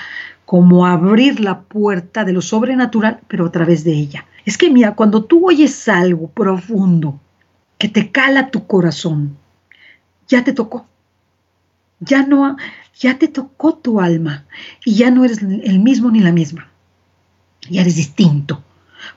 como 0.44 0.86
abrir 0.86 1.38
la 1.38 1.60
puerta 1.60 2.24
de 2.24 2.32
lo 2.32 2.40
sobrenatural, 2.40 3.20
pero 3.28 3.46
a 3.46 3.52
través 3.52 3.84
de 3.84 3.92
ella. 3.92 4.26
Es 4.44 4.56
que 4.56 4.70
mira, 4.70 4.94
cuando 4.94 5.24
tú 5.24 5.46
oyes 5.48 5.86
algo 5.88 6.28
profundo, 6.28 7.20
que 7.78 7.88
te 7.88 8.10
cala 8.10 8.50
tu 8.50 8.66
corazón. 8.66 9.36
Ya 10.28 10.42
te 10.42 10.52
tocó. 10.52 10.86
Ya 12.00 12.26
no, 12.26 12.56
ya 12.98 13.18
te 13.18 13.28
tocó 13.28 13.74
tu 13.74 14.00
alma 14.00 14.46
y 14.84 14.94
ya 14.94 15.10
no 15.10 15.24
eres 15.24 15.42
el 15.42 15.78
mismo 15.80 16.10
ni 16.10 16.20
la 16.20 16.32
misma. 16.32 16.68
Ya 17.68 17.82
eres 17.82 17.96
distinto, 17.96 18.62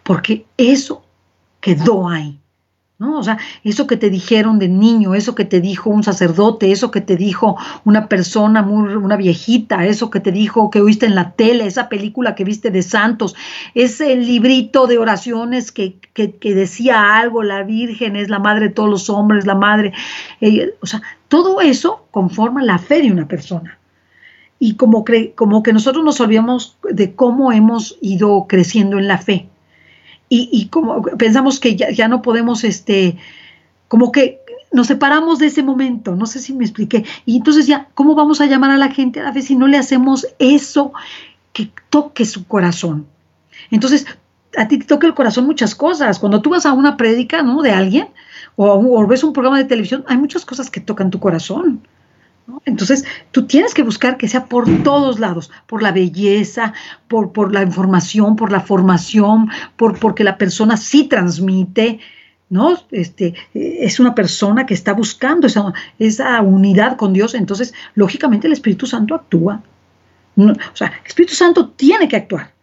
porque 0.04 0.46
eso 0.58 1.06
quedó 1.62 2.10
ahí. 2.10 2.39
¿No? 3.00 3.18
O 3.18 3.24
sea, 3.24 3.38
eso 3.64 3.88
que 3.88 3.96
te 3.96 4.10
dijeron 4.10 4.60
de 4.60 4.68
niño, 4.68 5.16
eso 5.16 5.34
que 5.34 5.46
te 5.46 5.62
dijo 5.62 5.90
un 5.90 6.04
sacerdote, 6.04 6.72
eso 6.74 6.92
que 6.92 7.00
te 7.00 7.16
dijo 7.16 7.58
una 7.86 8.10
persona, 8.10 8.62
muy, 8.62 8.94
una 8.94 9.16
viejita, 9.16 9.86
eso 9.86 10.10
que 10.10 10.20
te 10.20 10.34
dijo 10.34 10.70
que 10.70 10.82
oíste 10.82 11.06
en 11.06 11.16
la 11.16 11.32
tele, 11.32 11.66
esa 11.66 11.88
película 11.88 12.36
que 12.36 12.44
viste 12.44 12.72
de 12.72 12.82
santos, 12.82 13.36
ese 13.74 14.18
librito 14.18 14.86
de 14.86 14.98
oraciones 14.98 15.72
que, 15.72 15.96
decía 16.44 17.18
algo, 17.18 17.42
la 17.42 17.64
Virgen 17.64 18.18
es 18.18 18.30
la 18.30 18.40
madre 18.40 18.68
de 18.68 18.74
todos 18.74 18.90
los 18.90 19.10
hombres, 19.10 19.46
la 19.46 19.56
madre, 19.56 19.94
eh, 20.42 20.76
o 20.82 20.86
sea, 20.86 21.02
todo 21.30 21.62
eso 21.62 22.06
conforma 22.12 22.62
la 22.64 22.80
fe 22.80 23.02
de 23.02 23.14
una 23.14 23.30
persona. 23.30 23.80
Y 24.60 24.76
como, 24.76 25.06
como 25.36 25.64
que 25.64 25.72
nosotros 25.72 26.04
nos 26.04 26.20
olvidamos 26.20 26.78
de 26.84 27.16
cómo 27.16 27.54
hemos 27.54 27.98
ido 28.02 28.46
creciendo 28.50 29.00
en 29.00 29.08
la 29.08 29.18
fe 29.18 29.48
y, 30.30 30.68
como 30.68 31.02
pensamos 31.02 31.60
que 31.60 31.76
ya, 31.76 32.08
no 32.08 32.22
podemos, 32.22 32.64
este, 32.64 33.18
como 33.88 34.12
que 34.12 34.40
nos 34.72 34.88
separamos 34.88 35.40
de 35.40 35.48
ese 35.48 35.64
momento, 35.64 36.16
no 36.16 36.28
sé 36.28 36.40
si 36.40 36.54
me 36.54 36.64
expliqué. 36.64 37.04
Y 37.26 37.38
entonces 37.38 37.66
ya, 37.66 37.88
¿cómo 37.96 38.14
vamos 38.14 38.40
a 38.40 38.46
llamar 38.46 38.70
a 38.70 38.78
la 38.78 38.92
gente 38.92 39.20
a 39.20 39.24
la 39.24 39.32
vez 39.32 39.46
si 39.46 39.56
no 39.56 39.68
le 39.68 39.78
hacemos 39.78 40.28
eso 40.38 40.94
que 41.52 41.72
toque 41.90 42.26
su 42.26 42.46
corazón? 42.46 43.08
Entonces, 43.72 44.06
a 44.56 44.68
ti 44.68 44.78
te 44.78 44.86
toca 44.86 45.08
el 45.08 45.16
corazón 45.16 45.46
muchas 45.46 45.74
cosas. 45.74 46.20
Cuando 46.20 46.42
tú 46.42 46.52
vas 46.52 46.68
a 46.68 46.74
una 46.74 46.96
prédica, 46.96 47.42
¿no? 47.42 47.64
De 47.64 47.72
alguien, 47.72 48.10
o, 48.56 48.68
o 48.68 49.08
ves 49.08 49.24
un 49.24 49.34
programa 49.34 49.58
de 49.58 49.66
televisión, 49.66 50.06
hay 50.08 50.18
muchas 50.18 50.46
cosas 50.46 50.70
que 50.70 50.80
tocan 50.80 51.10
tu 51.10 51.20
corazón. 51.20 51.82
Entonces, 52.66 53.06
tú 53.32 53.46
tienes 53.46 53.74
que 53.74 53.84
buscar 53.84 54.18
que 54.18 54.28
sea 54.28 54.46
por 54.46 54.84
todos 54.84 55.20
lados, 55.20 55.52
por 55.68 55.82
la 55.82 55.92
belleza, 55.92 56.74
por, 57.08 57.32
por 57.32 57.54
la 57.54 57.64
información, 57.64 58.36
por 58.36 58.52
la 58.52 58.62
formación, 58.62 59.50
por, 59.76 60.00
porque 60.00 60.24
la 60.24 60.38
persona 60.38 60.78
sí 60.78 61.06
transmite, 61.06 62.00
¿no? 62.50 62.78
Este, 62.92 63.34
es 63.54 64.00
una 64.00 64.16
persona 64.16 64.66
que 64.66 64.74
está 64.74 64.94
buscando 64.94 65.48
esa, 65.48 65.74
esa 65.98 66.42
unidad 66.42 66.98
con 66.98 67.14
Dios, 67.14 67.34
entonces, 67.36 67.74
lógicamente, 67.96 68.48
el 68.48 68.54
Espíritu 68.54 68.86
Santo 68.86 69.16
actúa. 69.16 69.62
o 70.38 70.76
sea, 70.76 70.88
el 70.88 71.08
Espíritu 71.08 71.34
Santo 71.34 71.70
tiene 71.70 72.08
que 72.08 72.16
actuar 72.16 72.59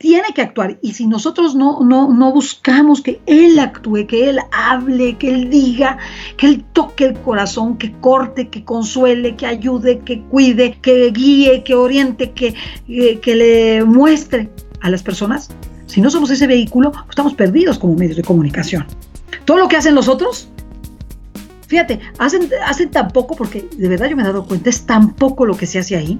tiene 0.00 0.28
que 0.34 0.40
actuar. 0.40 0.78
Y 0.80 0.94
si 0.94 1.06
nosotros 1.06 1.54
no, 1.54 1.80
no, 1.84 2.10
no 2.10 2.32
buscamos 2.32 3.02
que 3.02 3.20
Él 3.26 3.58
actúe, 3.58 4.06
que 4.06 4.30
Él 4.30 4.38
hable, 4.50 5.18
que 5.18 5.28
Él 5.28 5.50
diga, 5.50 5.98
que 6.38 6.46
Él 6.46 6.64
toque 6.72 7.04
el 7.04 7.20
corazón, 7.20 7.76
que 7.76 7.92
corte, 8.00 8.48
que 8.48 8.64
consuele, 8.64 9.36
que 9.36 9.44
ayude, 9.44 9.98
que 9.98 10.22
cuide, 10.22 10.78
que 10.80 11.10
guíe, 11.10 11.62
que 11.64 11.74
oriente, 11.74 12.30
que, 12.30 12.54
eh, 12.88 13.18
que 13.20 13.36
le 13.36 13.84
muestre 13.84 14.48
a 14.80 14.88
las 14.88 15.02
personas, 15.02 15.50
si 15.84 16.00
no 16.00 16.08
somos 16.08 16.30
ese 16.30 16.46
vehículo, 16.46 16.92
estamos 17.10 17.34
perdidos 17.34 17.78
como 17.78 17.94
medios 17.94 18.16
de 18.16 18.22
comunicación. 18.22 18.86
Todo 19.44 19.58
lo 19.58 19.68
que 19.68 19.76
hacen 19.76 19.94
los 19.94 20.08
otros, 20.08 20.48
fíjate, 21.68 22.00
hacen, 22.16 22.48
hacen 22.64 22.90
porque 23.36 23.68
de 23.76 23.88
verdad 23.88 24.08
yo 24.08 24.16
me 24.16 24.22
he 24.22 24.26
dado 24.26 24.46
cuenta, 24.46 24.70
es 24.70 24.86
tan 24.86 25.12
poco 25.12 25.44
lo 25.44 25.58
que 25.58 25.66
se 25.66 25.78
hace 25.78 25.94
ahí, 25.94 26.18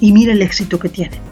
y 0.00 0.10
mira 0.10 0.32
el 0.32 0.42
éxito 0.42 0.80
que 0.80 0.88
tienen. 0.88 1.27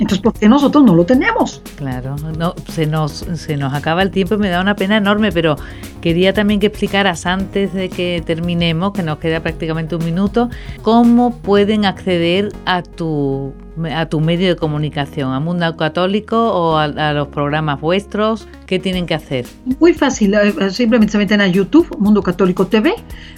Entonces, 0.00 0.22
¿por 0.22 0.32
qué 0.32 0.48
nosotros 0.48 0.82
no 0.82 0.94
lo 0.94 1.04
tenemos? 1.04 1.60
Claro, 1.76 2.16
no, 2.38 2.54
se, 2.72 2.86
nos, 2.86 3.26
se 3.34 3.58
nos 3.58 3.74
acaba 3.74 4.02
el 4.02 4.10
tiempo 4.10 4.34
y 4.34 4.38
me 4.38 4.48
da 4.48 4.62
una 4.62 4.74
pena 4.74 4.96
enorme, 4.96 5.30
pero 5.30 5.56
quería 6.00 6.32
también 6.32 6.58
que 6.58 6.68
explicaras 6.68 7.26
antes 7.26 7.74
de 7.74 7.90
que 7.90 8.22
terminemos, 8.24 8.92
que 8.92 9.02
nos 9.02 9.18
queda 9.18 9.40
prácticamente 9.40 9.96
un 9.96 10.04
minuto, 10.04 10.48
cómo 10.80 11.36
pueden 11.36 11.84
acceder 11.84 12.50
a 12.64 12.82
tu 12.82 13.52
a 13.86 14.06
tu 14.06 14.20
medio 14.20 14.48
de 14.48 14.56
comunicación, 14.56 15.32
a 15.32 15.40
Mundo 15.40 15.76
Católico 15.76 16.52
o 16.52 16.76
a, 16.76 17.12
los 17.12 17.28
programas 17.28 17.80
vuestros? 17.80 18.46
¿Qué 18.66 18.78
tienen 18.78 19.06
que 19.06 19.14
hacer? 19.14 19.46
Muy 19.80 19.94
fácil, 19.94 20.34
eh, 20.34 20.70
simplemente 20.70 21.12
se 21.12 21.18
meten 21.18 21.40
a 21.40 21.46
YouTube, 21.46 21.96
Mundo 21.98 22.22
Católico 22.22 22.66
TV. 22.66 22.94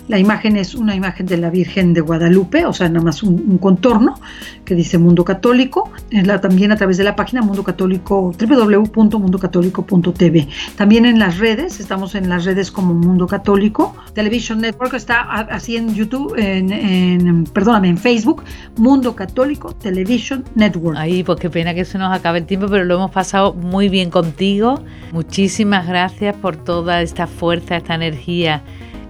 La 0.09 0.19
imagen 0.19 0.57
es 0.57 0.75
una 0.75 0.97
imagen 0.97 1.27
de 1.27 1.37
la 1.37 1.49
Virgen 1.49 1.95
de 1.95 2.01
Guadalupe, 2.01 2.67
o 2.67 2.73
sea, 2.73 2.89
nada 2.89 3.05
más 3.05 3.23
un, 3.23 3.59
contorno 3.59 4.17
que 4.65 4.75
dice 4.75 4.99
Mundo 4.99 5.25
Católico. 5.25 5.91
también 6.41 6.73
a 6.73 6.77
través 6.77 6.97
de 6.97 7.05
la 7.05 7.15
página 7.15 7.43
Mundo 7.43 7.63
Católico, 7.63 8.33
www.mundocatólico.tv. 8.39 10.49
También 10.77 11.07
en 11.07 11.19
las 11.19 11.39
redes, 11.39 11.81
estamos 11.81 12.15
en 12.15 12.29
las 12.29 12.45
redes 12.45 12.71
como 12.71 12.95
Mundo 12.95 13.27
Católico. 13.27 13.95
Television 14.15 14.61
Network 14.61 14.95
está 14.95 15.21
así 15.21 15.77
en 15.77 15.95
YouTube, 15.95 16.35
en, 16.37 16.73
en 16.73 17.45
perdóname, 17.45 17.89
en 17.89 17.99
Facebook, 17.99 18.43
Mundo 18.77 19.15
Católico 19.15 19.75
Television 19.75 20.32
Network. 20.55 20.97
Ahí, 20.99 21.23
pues 21.23 21.39
qué 21.39 21.51
pena 21.51 21.75
que 21.75 21.85
se 21.85 21.99
nos 21.99 22.13
acabe 22.13 22.39
el 22.39 22.47
tiempo, 22.47 22.67
pero 22.69 22.85
lo 22.85 22.95
hemos 22.95 23.11
pasado 23.11 23.55
muy 23.55 23.89
bien 23.89 24.11
contigo. 24.11 24.83
Muchísimas 25.13 25.87
gracias 25.87 26.37
por 26.37 26.57
toda 26.57 27.03
esta 27.03 27.27
fuerza, 27.27 27.77
esta 27.77 27.95
energía 27.95 28.63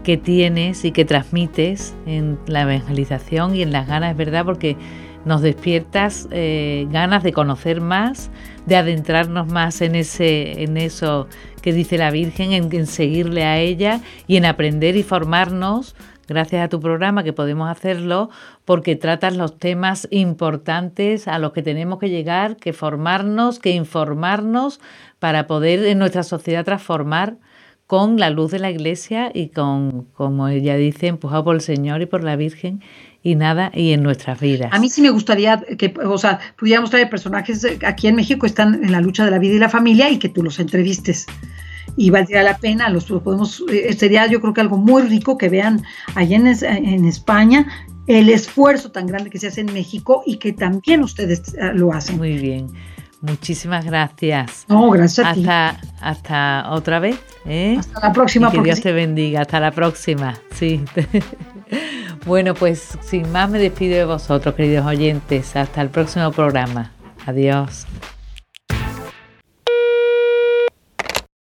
que 0.05 0.17
tienes 0.17 0.85
y 0.85 0.93
que 0.93 1.05
transmites 1.05 1.95
en 2.07 2.39
la 2.47 2.63
evangelización 2.63 3.55
y 3.55 3.63
en 3.63 3.73
las 3.73 3.87
ganas, 3.87 4.17
¿verdad? 4.17 4.45
Porque 4.45 4.77
nos 5.25 5.43
despiertas 5.43 6.29
eh, 6.31 6.87
ganas 6.91 7.23
de 7.23 7.33
conocer 7.33 7.81
más, 7.81 8.31
de 8.67 8.77
adentrarnos 8.77 9.47
más 9.47 9.81
en 9.81 9.95
ese, 9.95 10.63
en 10.63 10.77
eso 10.77 11.29
que 11.63 11.73
dice 11.73 11.97
la 11.97 12.11
Virgen, 12.11 12.53
en 12.53 12.87
seguirle 12.87 13.45
a 13.45 13.59
ella 13.59 14.01
y 14.27 14.37
en 14.37 14.45
aprender 14.45 14.97
y 14.97 15.05
formarnos 15.05 15.95
gracias 16.33 16.65
a 16.65 16.69
tu 16.69 16.81
programa 16.81 17.23
que 17.23 17.33
podemos 17.33 17.71
hacerlo 17.71 18.31
porque 18.65 18.97
tratas 18.97 19.37
los 19.37 19.59
temas 19.59 20.09
importantes 20.11 21.29
a 21.29 21.39
los 21.39 21.53
que 21.53 21.63
tenemos 21.63 21.99
que 21.99 22.11
llegar, 22.11 22.57
que 22.57 22.73
formarnos, 22.73 23.59
que 23.59 23.71
informarnos 23.71 24.81
para 25.19 25.47
poder 25.47 25.85
en 25.85 25.99
nuestra 25.99 26.23
sociedad 26.23 26.65
transformar 26.65 27.37
con 27.87 28.19
la 28.19 28.31
luz 28.31 28.51
de 28.51 28.59
la 28.59 28.71
iglesia 28.71 29.31
y 29.35 29.49
con, 29.49 30.07
como 30.15 30.49
ella 30.49 30.77
dice, 30.77 31.09
empujado 31.09 31.45
por 31.45 31.55
el 31.57 31.61
Señor 31.61 32.01
y 32.01 32.07
por 32.07 32.25
la 32.25 32.37
Virgen 32.37 32.81
y 33.23 33.37
nada, 33.37 33.71
y 33.75 33.93
en 33.93 34.03
nuestras 34.03 34.41
vidas. 34.41 34.71
A 34.73 34.79
mí 34.79 34.89
sí 34.89 35.01
me 35.03 35.11
gustaría 35.11 35.63
que, 35.79 35.95
o 36.05 36.19
sea, 36.19 36.41
pudiéramos 36.59 36.91
traer 36.91 37.09
personajes 37.09 37.67
aquí 37.87 38.09
en 38.09 38.17
México 38.17 38.41
que 38.41 38.47
están 38.47 38.83
en 38.83 38.91
la 38.91 39.01
lucha 39.01 39.25
de 39.25 39.31
la 39.31 39.39
vida 39.39 39.55
y 39.55 39.59
la 39.59 39.69
familia 39.69 40.11
y 40.11 40.19
que 40.19 40.29
tú 40.29 40.43
los 40.43 40.59
entrevistes 40.59 41.27
y 41.97 42.11
valdría 42.11 42.43
la 42.43 42.59
pena, 42.59 42.89
los 42.89 43.05
podemos, 43.05 43.63
eh, 43.71 43.93
sería 43.93 44.27
yo 44.27 44.41
creo 44.41 44.55
que 44.55 44.61
algo 44.61 44.79
muy 44.79 45.03
rico 45.03 45.37
que 45.37 45.49
vean 45.49 45.83
allá 46.15 46.37
en, 46.37 46.47
en 46.47 47.05
España 47.05 47.67
el 48.07 48.29
esfuerzo 48.31 48.91
tan 48.91 49.07
grande 49.07 49.31
que 49.31 49.39
se 49.39 49.49
hace 49.49 49.61
en 49.61 49.73
México 49.73 50.23
y 50.27 50.37
que 50.37 50.53
también 50.53 51.03
ustedes 51.03 51.55
eh, 51.55 51.73
lo 51.75 51.93
hacen. 51.93 52.19
Muy 52.19 52.37
bien. 52.39 52.69
Muchísimas 53.21 53.85
gracias. 53.85 54.65
No, 54.69 54.91
gracias 54.91 55.27
a 55.27 55.35
ti. 55.35 55.47
Hasta 56.01 56.67
otra 56.71 56.99
vez. 56.99 57.17
¿eh? 57.47 57.77
Hasta 57.79 58.09
la 58.09 58.13
próxima. 58.13 58.51
que 58.51 58.61
Dios 58.61 58.81
te 58.81 58.93
bendiga. 58.93 59.43
Hasta 59.43 59.61
la 59.61 59.71
próxima. 59.71 60.35
Sí. 60.53 60.81
bueno, 62.27 62.55
pues 62.55 62.99
sin 63.03 63.31
más 63.31 63.49
me 63.49 63.61
despido 63.61 63.97
de 63.97 64.05
vosotros, 64.07 64.57
queridos 64.57 64.87
oyentes. 64.87 65.55
Hasta 65.55 65.83
el 65.83 65.91
próximo 65.91 66.33
programa. 66.33 66.91
Adiós. 67.25 67.87